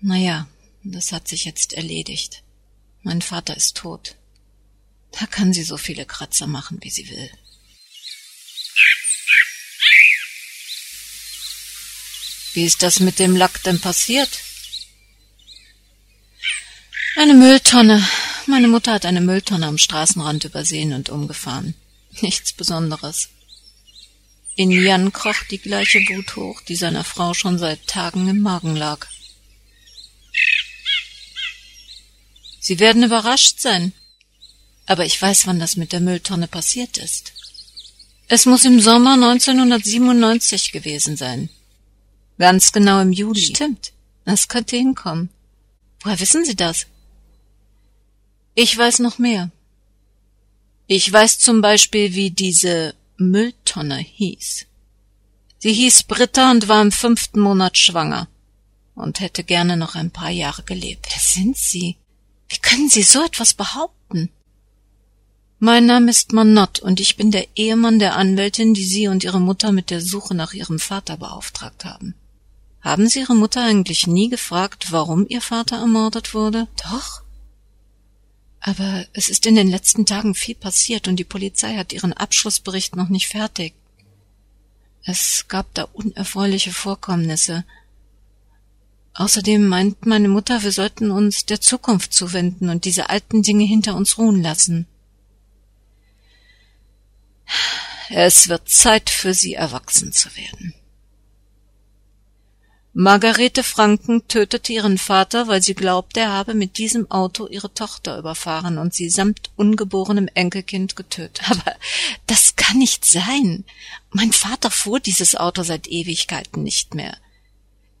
Naja, 0.00 0.46
das 0.84 1.10
hat 1.10 1.26
sich 1.26 1.46
jetzt 1.46 1.72
erledigt. 1.72 2.44
Mein 3.02 3.22
Vater 3.22 3.56
ist 3.56 3.76
tot. 3.76 4.14
Da 5.10 5.26
kann 5.26 5.52
sie 5.52 5.64
so 5.64 5.76
viele 5.76 6.06
Kratzer 6.06 6.46
machen, 6.46 6.78
wie 6.82 6.90
sie 6.90 7.10
will. 7.10 7.30
Wie 12.54 12.64
ist 12.64 12.84
das 12.84 13.00
mit 13.00 13.18
dem 13.18 13.34
Lack 13.34 13.64
denn 13.64 13.80
passiert? 13.80 14.30
Eine 17.18 17.32
Mülltonne. 17.32 18.06
Meine 18.44 18.68
Mutter 18.68 18.92
hat 18.92 19.06
eine 19.06 19.22
Mülltonne 19.22 19.66
am 19.66 19.78
Straßenrand 19.78 20.44
übersehen 20.44 20.92
und 20.92 21.08
umgefahren. 21.08 21.74
Nichts 22.20 22.52
Besonderes. 22.52 23.30
In 24.54 24.70
Jan 24.70 25.14
kroch 25.14 25.42
die 25.50 25.56
gleiche 25.56 25.98
Wut 26.00 26.36
hoch, 26.36 26.60
die 26.68 26.76
seiner 26.76 27.04
Frau 27.04 27.32
schon 27.32 27.58
seit 27.58 27.86
Tagen 27.86 28.28
im 28.28 28.42
Magen 28.42 28.76
lag. 28.76 29.06
Sie 32.60 32.78
werden 32.80 33.02
überrascht 33.02 33.60
sein. 33.60 33.92
Aber 34.84 35.06
ich 35.06 35.20
weiß, 35.20 35.46
wann 35.46 35.58
das 35.58 35.76
mit 35.76 35.92
der 35.92 36.00
Mülltonne 36.00 36.48
passiert 36.48 36.98
ist. 36.98 37.32
Es 38.28 38.44
muss 38.44 38.66
im 38.66 38.78
Sommer 38.78 39.14
1997 39.14 40.70
gewesen 40.70 41.16
sein. 41.16 41.48
Ganz 42.38 42.72
genau 42.72 43.00
im 43.00 43.12
Juli. 43.12 43.40
Stimmt. 43.40 43.94
Das 44.26 44.48
könnte 44.48 44.76
hinkommen. 44.76 45.30
Woher 46.02 46.20
wissen 46.20 46.44
Sie 46.44 46.56
das? 46.56 46.86
Ich 48.58 48.76
weiß 48.76 49.00
noch 49.00 49.18
mehr. 49.18 49.50
Ich 50.86 51.12
weiß 51.12 51.38
zum 51.40 51.60
Beispiel, 51.60 52.14
wie 52.14 52.30
diese 52.30 52.94
Mülltonne 53.18 53.98
hieß. 53.98 54.64
Sie 55.58 55.72
hieß 55.74 56.04
Britta 56.04 56.50
und 56.52 56.66
war 56.66 56.80
im 56.80 56.90
fünften 56.90 57.38
Monat 57.38 57.76
schwanger 57.76 58.28
und 58.94 59.20
hätte 59.20 59.44
gerne 59.44 59.76
noch 59.76 59.94
ein 59.94 60.10
paar 60.10 60.30
Jahre 60.30 60.62
gelebt. 60.62 61.06
Wer 61.10 61.20
sind 61.20 61.58
Sie? 61.58 61.96
Wie 62.48 62.56
können 62.56 62.88
Sie 62.88 63.02
so 63.02 63.22
etwas 63.22 63.52
behaupten? 63.52 64.30
Mein 65.58 65.84
Name 65.84 66.10
ist 66.10 66.32
Manott 66.32 66.78
und 66.78 66.98
ich 66.98 67.16
bin 67.16 67.30
der 67.30 67.46
Ehemann 67.56 67.98
der 67.98 68.16
Anwältin, 68.16 68.72
die 68.72 68.86
Sie 68.86 69.06
und 69.08 69.22
Ihre 69.22 69.40
Mutter 69.40 69.70
mit 69.70 69.90
der 69.90 70.00
Suche 70.00 70.34
nach 70.34 70.54
Ihrem 70.54 70.78
Vater 70.78 71.18
beauftragt 71.18 71.84
haben. 71.84 72.14
Haben 72.80 73.06
Sie 73.06 73.20
Ihre 73.20 73.36
Mutter 73.36 73.62
eigentlich 73.62 74.06
nie 74.06 74.30
gefragt, 74.30 74.92
warum 74.92 75.26
Ihr 75.28 75.42
Vater 75.42 75.76
ermordet 75.76 76.32
wurde? 76.32 76.68
Doch. 76.82 77.25
Aber 78.66 79.06
es 79.12 79.28
ist 79.28 79.46
in 79.46 79.54
den 79.54 79.68
letzten 79.68 80.06
Tagen 80.06 80.34
viel 80.34 80.56
passiert 80.56 81.06
und 81.06 81.14
die 81.16 81.24
Polizei 81.24 81.76
hat 81.76 81.92
ihren 81.92 82.12
Abschlussbericht 82.12 82.96
noch 82.96 83.08
nicht 83.08 83.28
fertig. 83.28 83.74
Es 85.04 85.46
gab 85.46 85.72
da 85.74 85.84
unerfreuliche 85.84 86.72
Vorkommnisse. 86.72 87.64
Außerdem 89.14 89.64
meint 89.68 90.04
meine 90.04 90.26
Mutter, 90.26 90.64
wir 90.64 90.72
sollten 90.72 91.12
uns 91.12 91.46
der 91.46 91.60
Zukunft 91.60 92.12
zuwenden 92.12 92.68
und 92.68 92.84
diese 92.86 93.08
alten 93.08 93.44
Dinge 93.44 93.64
hinter 93.64 93.94
uns 93.94 94.18
ruhen 94.18 94.42
lassen. 94.42 94.88
Es 98.10 98.48
wird 98.48 98.68
Zeit 98.68 99.10
für 99.10 99.32
sie 99.32 99.54
erwachsen 99.54 100.10
zu 100.10 100.28
werden. 100.34 100.74
Margarete 102.98 103.62
Franken 103.62 104.26
tötete 104.26 104.72
ihren 104.72 104.96
Vater, 104.96 105.48
weil 105.48 105.62
sie 105.62 105.74
glaubte, 105.74 106.20
er 106.20 106.32
habe 106.32 106.54
mit 106.54 106.78
diesem 106.78 107.10
Auto 107.10 107.46
ihre 107.46 107.74
Tochter 107.74 108.18
überfahren 108.18 108.78
und 108.78 108.94
sie 108.94 109.10
samt 109.10 109.50
ungeborenem 109.54 110.30
Enkelkind 110.32 110.96
getötet. 110.96 111.42
Aber 111.50 111.76
das 112.26 112.56
kann 112.56 112.78
nicht 112.78 113.04
sein. 113.04 113.64
Mein 114.12 114.32
Vater 114.32 114.70
fuhr 114.70 114.98
dieses 114.98 115.36
Auto 115.36 115.62
seit 115.62 115.88
Ewigkeiten 115.88 116.62
nicht 116.62 116.94
mehr. 116.94 117.18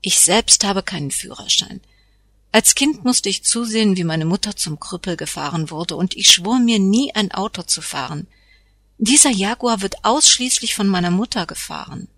Ich 0.00 0.18
selbst 0.18 0.64
habe 0.64 0.82
keinen 0.82 1.10
Führerschein. 1.10 1.82
Als 2.50 2.74
Kind 2.74 3.04
musste 3.04 3.28
ich 3.28 3.44
zusehen, 3.44 3.98
wie 3.98 4.04
meine 4.04 4.24
Mutter 4.24 4.56
zum 4.56 4.80
Krüppel 4.80 5.18
gefahren 5.18 5.70
wurde, 5.70 5.94
und 5.96 6.16
ich 6.16 6.30
schwor 6.30 6.58
mir 6.58 6.78
nie 6.78 7.14
ein 7.14 7.32
Auto 7.32 7.64
zu 7.64 7.82
fahren. 7.82 8.28
Dieser 8.96 9.28
Jaguar 9.28 9.82
wird 9.82 10.06
ausschließlich 10.06 10.74
von 10.74 10.88
meiner 10.88 11.10
Mutter 11.10 11.44
gefahren. 11.44 12.08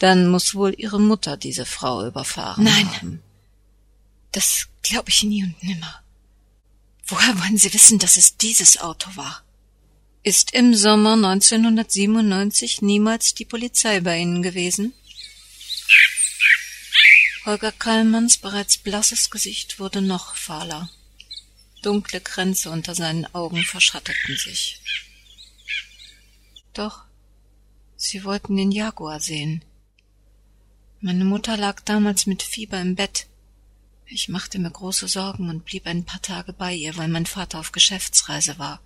Dann 0.00 0.28
muss 0.28 0.54
wohl 0.54 0.74
Ihre 0.76 0.98
Mutter 0.98 1.36
diese 1.36 1.66
Frau 1.66 2.06
überfahren 2.06 2.64
Nein, 2.64 2.96
haben. 2.96 3.22
Das 4.32 4.66
glaube 4.82 5.10
ich 5.10 5.22
nie 5.22 5.44
und 5.44 5.62
nimmer. 5.62 6.02
Woher 7.06 7.38
wollen 7.38 7.58
Sie 7.58 7.72
wissen, 7.74 7.98
dass 7.98 8.16
es 8.16 8.36
dieses 8.38 8.80
Auto 8.80 9.10
war? 9.14 9.44
Ist 10.22 10.54
im 10.54 10.74
Sommer 10.74 11.12
1997 11.12 12.80
niemals 12.80 13.34
die 13.34 13.44
Polizei 13.44 14.00
bei 14.00 14.18
Ihnen 14.18 14.42
gewesen? 14.42 14.94
Holger 17.44 17.72
Kallmanns 17.72 18.38
bereits 18.38 18.78
blasses 18.78 19.30
Gesicht 19.30 19.78
wurde 19.78 20.00
noch 20.00 20.34
fahler. 20.34 20.88
Dunkle 21.82 22.20
Kränze 22.22 22.70
unter 22.70 22.94
seinen 22.94 23.26
Augen 23.34 23.62
verschatteten 23.64 24.36
sich. 24.36 24.80
Doch, 26.72 27.02
Sie 27.96 28.24
wollten 28.24 28.56
den 28.56 28.72
Jaguar 28.72 29.20
sehen. 29.20 29.62
Meine 31.02 31.24
Mutter 31.24 31.56
lag 31.56 31.80
damals 31.80 32.26
mit 32.26 32.42
Fieber 32.42 32.78
im 32.78 32.94
Bett. 32.94 33.26
Ich 34.04 34.28
machte 34.28 34.58
mir 34.58 34.70
große 34.70 35.08
Sorgen 35.08 35.48
und 35.48 35.64
blieb 35.64 35.86
ein 35.86 36.04
paar 36.04 36.20
Tage 36.20 36.52
bei 36.52 36.74
ihr, 36.74 36.94
weil 36.98 37.08
mein 37.08 37.24
Vater 37.24 37.58
auf 37.58 37.72
Geschäftsreise 37.72 38.58
war. 38.58 38.82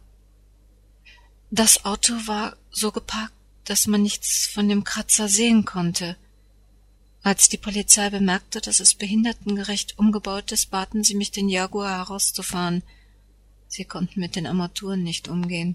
Das 1.50 1.84
Auto 1.84 2.12
war 2.26 2.56
so 2.70 2.92
geparkt, 2.92 3.34
dass 3.64 3.88
man 3.88 4.02
nichts 4.02 4.46
von 4.46 4.68
dem 4.68 4.84
Kratzer 4.84 5.28
sehen 5.28 5.64
konnte. 5.64 6.16
Als 7.24 7.48
die 7.48 7.56
Polizei 7.56 8.10
bemerkte, 8.10 8.60
dass 8.60 8.78
es 8.78 8.94
behindertengerecht 8.94 9.98
umgebaut 9.98 10.52
ist, 10.52 10.70
baten 10.70 11.02
sie 11.02 11.16
mich, 11.16 11.32
den 11.32 11.48
Jaguar 11.48 11.96
herauszufahren. 11.96 12.84
Sie 13.66 13.86
konnten 13.86 14.20
mit 14.20 14.36
den 14.36 14.46
Armaturen 14.46 15.02
nicht 15.02 15.26
umgehen. 15.26 15.74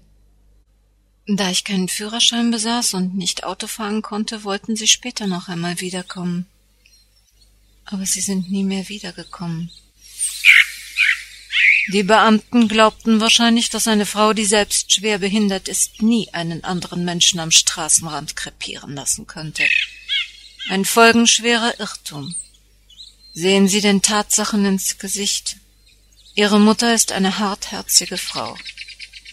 Da 1.26 1.50
ich 1.50 1.64
keinen 1.64 1.88
Führerschein 1.88 2.50
besaß 2.50 2.94
und 2.94 3.16
nicht 3.16 3.44
Auto 3.44 3.66
fahren 3.66 4.02
konnte, 4.02 4.44
wollten 4.44 4.76
sie 4.76 4.88
später 4.88 5.26
noch 5.26 5.48
einmal 5.48 5.80
wiederkommen. 5.80 6.46
Aber 7.84 8.06
sie 8.06 8.20
sind 8.20 8.50
nie 8.50 8.64
mehr 8.64 8.88
wiedergekommen. 8.88 9.70
Die 11.92 12.02
Beamten 12.04 12.68
glaubten 12.68 13.20
wahrscheinlich, 13.20 13.68
dass 13.70 13.88
eine 13.88 14.06
Frau, 14.06 14.32
die 14.32 14.44
selbst 14.44 14.94
schwer 14.94 15.18
behindert 15.18 15.66
ist, 15.66 16.02
nie 16.02 16.28
einen 16.32 16.62
anderen 16.62 17.04
Menschen 17.04 17.40
am 17.40 17.50
Straßenrand 17.50 18.36
krepieren 18.36 18.94
lassen 18.94 19.26
könnte. 19.26 19.64
Ein 20.68 20.84
folgenschwerer 20.84 21.80
Irrtum. 21.80 22.36
Sehen 23.32 23.66
Sie 23.66 23.80
den 23.80 24.02
Tatsachen 24.02 24.64
ins 24.64 24.98
Gesicht. 24.98 25.56
Ihre 26.34 26.60
Mutter 26.60 26.94
ist 26.94 27.10
eine 27.10 27.38
hartherzige 27.38 28.18
Frau, 28.18 28.56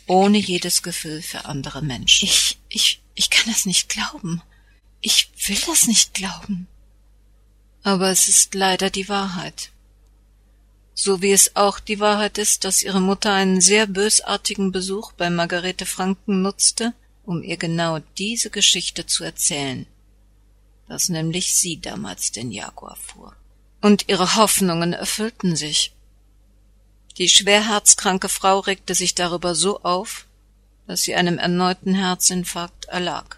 ohne 0.07 0.37
jedes 0.37 0.83
Gefühl 0.83 1.21
für 1.21 1.45
andere 1.45 1.81
Menschen. 1.81 2.25
Ich, 2.25 2.57
ich, 2.69 3.01
ich 3.15 3.29
kann 3.29 3.51
das 3.51 3.65
nicht 3.65 3.89
glauben. 3.89 4.41
Ich 5.01 5.29
will 5.45 5.59
das 5.67 5.87
nicht 5.87 6.13
glauben. 6.13 6.67
Aber 7.83 8.09
es 8.09 8.27
ist 8.27 8.55
leider 8.55 8.89
die 8.89 9.07
Wahrheit. 9.09 9.71
So 10.93 11.21
wie 11.21 11.31
es 11.31 11.55
auch 11.55 11.79
die 11.79 11.99
Wahrheit 11.99 12.37
ist, 12.37 12.63
dass 12.63 12.81
ihre 12.81 13.01
Mutter 13.01 13.31
einen 13.31 13.61
sehr 13.61 13.85
bösartigen 13.85 14.71
Besuch 14.71 15.11
bei 15.11 15.29
Margarete 15.29 15.85
Franken 15.85 16.41
nutzte, 16.41 16.93
um 17.23 17.43
ihr 17.43 17.57
genau 17.57 17.99
diese 18.17 18.49
Geschichte 18.49 19.05
zu 19.05 19.23
erzählen 19.23 19.85
dass 20.87 21.09
nämlich 21.09 21.53
sie 21.53 21.79
damals 21.79 22.31
den 22.31 22.51
Jaguar 22.51 22.95
fuhr. 22.95 23.35
Und 23.81 24.05
ihre 24.07 24.35
Hoffnungen 24.35 24.93
erfüllten 24.93 25.55
sich. 25.55 25.93
Die 27.17 27.29
schwerherzkranke 27.29 28.29
Frau 28.29 28.59
regte 28.59 28.93
sich 28.93 29.15
darüber 29.15 29.55
so 29.55 29.81
auf, 29.81 30.25
dass 30.87 31.01
sie 31.01 31.15
einem 31.15 31.39
erneuten 31.39 31.95
Herzinfarkt 31.95 32.85
erlag. 32.85 33.37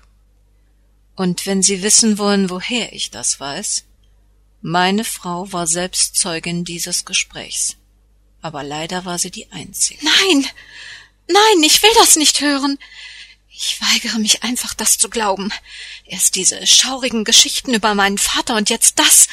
Und 1.15 1.45
wenn 1.45 1.61
Sie 1.61 1.82
wissen 1.82 2.17
wollen, 2.17 2.49
woher 2.49 2.93
ich 2.93 3.11
das 3.11 3.39
weiß, 3.39 3.84
meine 4.61 5.03
Frau 5.03 5.51
war 5.51 5.67
selbst 5.67 6.15
Zeugin 6.15 6.63
dieses 6.63 7.05
Gesprächs. 7.05 7.75
Aber 8.41 8.63
leider 8.63 9.05
war 9.05 9.17
sie 9.17 9.32
die 9.32 9.51
einzige. 9.51 10.03
Nein. 10.03 10.47
Nein, 11.27 11.63
ich 11.63 11.84
will 11.84 11.91
das 11.95 12.15
nicht 12.15 12.41
hören. 12.41 12.80
Ich 13.49 13.82
weigere 13.82 14.19
mich 14.19 14.43
einfach, 14.43 14.73
das 14.73 14.97
zu 14.97 15.09
glauben. 15.09 15.51
Erst 16.05 16.36
diese 16.36 16.65
schaurigen 16.65 17.25
Geschichten 17.25 17.73
über 17.73 17.93
meinen 17.95 18.17
Vater 18.17 18.55
und 18.55 18.69
jetzt 18.69 18.99
das. 18.99 19.27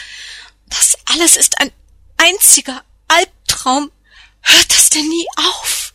Das 0.69 0.99
alles 1.05 1.37
ist 1.37 1.61
ein 1.61 1.71
einziger 2.17 2.85
Albtraum. 3.09 3.91
Hört 4.47 4.71
das 4.71 4.91
denn 4.91 5.09
nie 5.09 5.27
auf? 5.37 5.95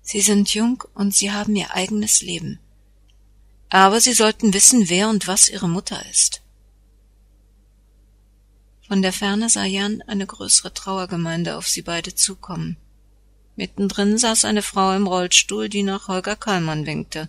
Sie 0.00 0.20
sind 0.20 0.52
jung 0.52 0.82
und 0.94 1.14
Sie 1.14 1.30
haben 1.30 1.54
Ihr 1.54 1.74
eigenes 1.74 2.22
Leben. 2.22 2.58
Aber 3.68 4.00
Sie 4.00 4.12
sollten 4.12 4.52
wissen, 4.52 4.88
wer 4.88 5.08
und 5.08 5.26
was 5.26 5.48
Ihre 5.48 5.68
Mutter 5.68 6.04
ist. 6.10 6.42
Von 8.88 9.00
der 9.00 9.12
Ferne 9.12 9.48
sah 9.48 9.64
Jan 9.64 10.02
eine 10.02 10.26
größere 10.26 10.74
Trauergemeinde 10.74 11.56
auf 11.56 11.66
sie 11.66 11.80
beide 11.80 12.14
zukommen. 12.14 12.76
Mittendrin 13.56 14.18
saß 14.18 14.44
eine 14.44 14.60
Frau 14.60 14.92
im 14.92 15.06
Rollstuhl, 15.06 15.68
die 15.68 15.82
nach 15.82 16.08
Holger 16.08 16.36
Kallmann 16.36 16.84
winkte. 16.84 17.28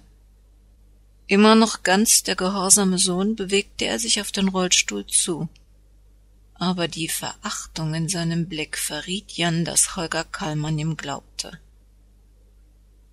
Immer 1.28 1.56
noch 1.56 1.84
ganz 1.84 2.24
der 2.24 2.36
gehorsame 2.36 2.98
Sohn 2.98 3.36
bewegte 3.36 3.86
er 3.86 4.00
sich 4.00 4.20
auf 4.20 4.32
den 4.32 4.50
Rollstuhl 4.50 5.08
zu. 5.08 5.48
Aber 6.64 6.88
die 6.88 7.10
Verachtung 7.10 7.94
in 7.94 8.08
seinem 8.08 8.48
Blick 8.48 8.78
verriet 8.78 9.34
Jan, 9.34 9.66
dass 9.66 9.98
Holger 9.98 10.24
Kallmann 10.24 10.80
ihm 10.80 10.96
glaubte. 10.96 11.60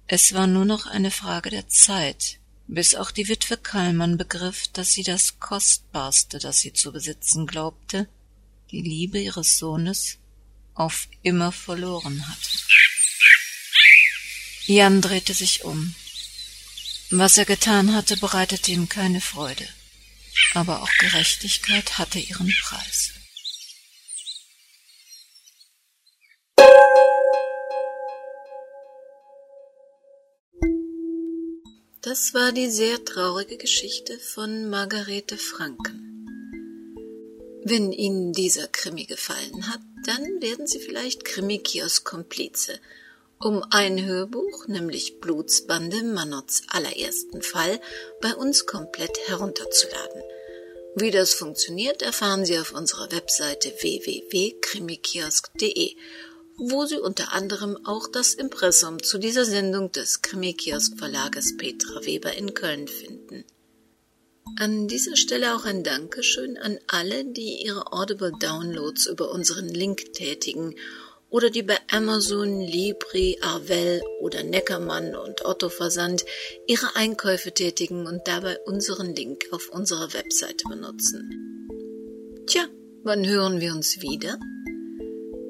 Es 0.06 0.34
war 0.34 0.46
nur 0.46 0.64
noch 0.64 0.86
eine 0.86 1.10
Frage 1.10 1.50
der 1.50 1.68
Zeit, 1.68 2.38
bis 2.68 2.94
auch 2.94 3.10
die 3.10 3.26
Witwe 3.26 3.56
Kallmann 3.56 4.16
begriff, 4.16 4.68
dass 4.68 4.90
sie 4.90 5.02
das 5.02 5.40
Kostbarste, 5.40 6.38
das 6.38 6.60
sie 6.60 6.72
zu 6.72 6.92
besitzen 6.92 7.48
glaubte, 7.48 8.08
die 8.70 8.82
Liebe 8.82 9.18
ihres 9.18 9.58
Sohnes, 9.58 10.18
auf 10.74 11.08
immer 11.22 11.50
verloren 11.50 12.28
hatte. 12.28 12.50
Jan 14.66 15.00
drehte 15.00 15.34
sich 15.34 15.64
um. 15.64 15.96
Was 17.10 17.36
er 17.36 17.46
getan 17.46 17.96
hatte, 17.96 18.16
bereitete 18.16 18.70
ihm 18.70 18.88
keine 18.88 19.20
Freude. 19.20 19.68
Aber 20.54 20.82
auch 20.84 20.90
Gerechtigkeit 21.00 21.98
hatte 21.98 22.20
ihren 22.20 22.54
Preis. 22.62 23.14
Das 32.02 32.32
war 32.32 32.52
die 32.52 32.70
sehr 32.70 33.04
traurige 33.04 33.58
Geschichte 33.58 34.18
von 34.18 34.70
Margarete 34.70 35.36
Franken. 35.36 36.24
Wenn 37.62 37.92
Ihnen 37.92 38.32
dieser 38.32 38.68
Krimi 38.68 39.04
gefallen 39.04 39.70
hat, 39.70 39.80
dann 40.06 40.40
werden 40.40 40.66
Sie 40.66 40.78
vielleicht 40.78 41.26
Krimi-Kiosk-Komplize 41.26 42.80
um 43.38 43.62
ein 43.70 44.02
Hörbuch, 44.02 44.66
nämlich 44.66 45.20
Blutsbande 45.20 46.02
Manots 46.02 46.62
allerersten 46.68 47.42
Fall, 47.42 47.78
bei 48.22 48.34
uns 48.34 48.64
komplett 48.64 49.18
herunterzuladen. 49.26 50.22
Wie 50.94 51.10
das 51.10 51.34
funktioniert, 51.34 52.00
erfahren 52.00 52.46
Sie 52.46 52.58
auf 52.58 52.72
unserer 52.72 53.12
Webseite 53.12 53.74
www.krimikiosk.de, 53.78 55.96
wo 56.60 56.84
Sie 56.84 56.98
unter 56.98 57.32
anderem 57.32 57.78
auch 57.86 58.06
das 58.06 58.34
Impressum 58.34 59.02
zu 59.02 59.16
dieser 59.16 59.46
Sendung 59.46 59.92
des 59.92 60.20
Krimikiosk 60.20 60.98
Verlages 60.98 61.56
Petra 61.56 62.04
Weber 62.04 62.34
in 62.34 62.52
Köln 62.52 62.86
finden. 62.86 63.44
An 64.58 64.86
dieser 64.86 65.16
Stelle 65.16 65.54
auch 65.56 65.64
ein 65.64 65.82
Dankeschön 65.84 66.58
an 66.58 66.78
alle, 66.86 67.24
die 67.24 67.62
ihre 67.64 67.92
Audible 67.92 68.32
Downloads 68.38 69.06
über 69.06 69.30
unseren 69.30 69.68
Link 69.68 70.12
tätigen 70.12 70.74
oder 71.30 71.48
die 71.48 71.62
bei 71.62 71.78
Amazon, 71.90 72.60
Libri, 72.60 73.38
Arvel 73.40 74.02
oder 74.20 74.42
Neckermann 74.42 75.14
und 75.14 75.46
Otto 75.46 75.70
Versand 75.70 76.26
ihre 76.66 76.94
Einkäufe 76.94 77.52
tätigen 77.52 78.06
und 78.06 78.28
dabei 78.28 78.58
unseren 78.66 79.14
Link 79.14 79.46
auf 79.52 79.70
unserer 79.70 80.12
Webseite 80.12 80.64
benutzen. 80.68 81.66
Tja, 82.46 82.66
wann 83.02 83.26
hören 83.26 83.60
wir 83.60 83.72
uns 83.72 84.02
wieder? 84.02 84.38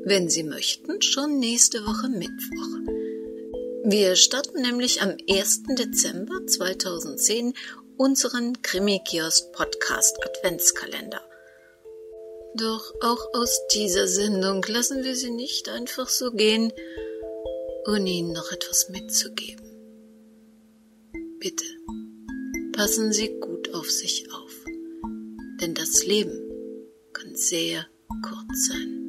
Wenn 0.02 0.30
Sie 0.30 0.44
möchten, 0.44 1.02
schon 1.02 1.38
nächste 1.38 1.84
Woche 1.84 2.08
Mittwoch. 2.08 2.94
Wir 3.84 4.16
starten 4.16 4.62
nämlich 4.62 5.02
am 5.02 5.14
1. 5.28 5.64
Dezember 5.78 6.46
2010 6.46 7.52
unseren 7.98 8.62
Krimi-Kiosk 8.62 9.52
Podcast 9.52 10.16
Adventskalender. 10.24 11.20
Doch 12.54 12.94
auch 13.02 13.34
aus 13.34 13.60
dieser 13.74 14.08
Sendung 14.08 14.64
lassen 14.66 15.04
wir 15.04 15.14
Sie 15.14 15.30
nicht 15.30 15.68
einfach 15.68 16.08
so 16.08 16.30
gehen, 16.32 16.72
ohne 17.86 18.08
Ihnen 18.08 18.32
noch 18.32 18.50
etwas 18.52 18.88
mitzugeben. 18.88 19.66
Bitte, 21.40 21.66
passen 22.72 23.12
Sie 23.12 23.38
gut 23.38 23.74
auf 23.74 23.90
sich 23.90 24.32
auf, 24.32 24.64
denn 25.60 25.74
das 25.74 26.06
Leben 26.06 26.40
kann 27.12 27.36
sehr 27.36 27.86
kurz 28.22 28.68
sein. 28.68 28.99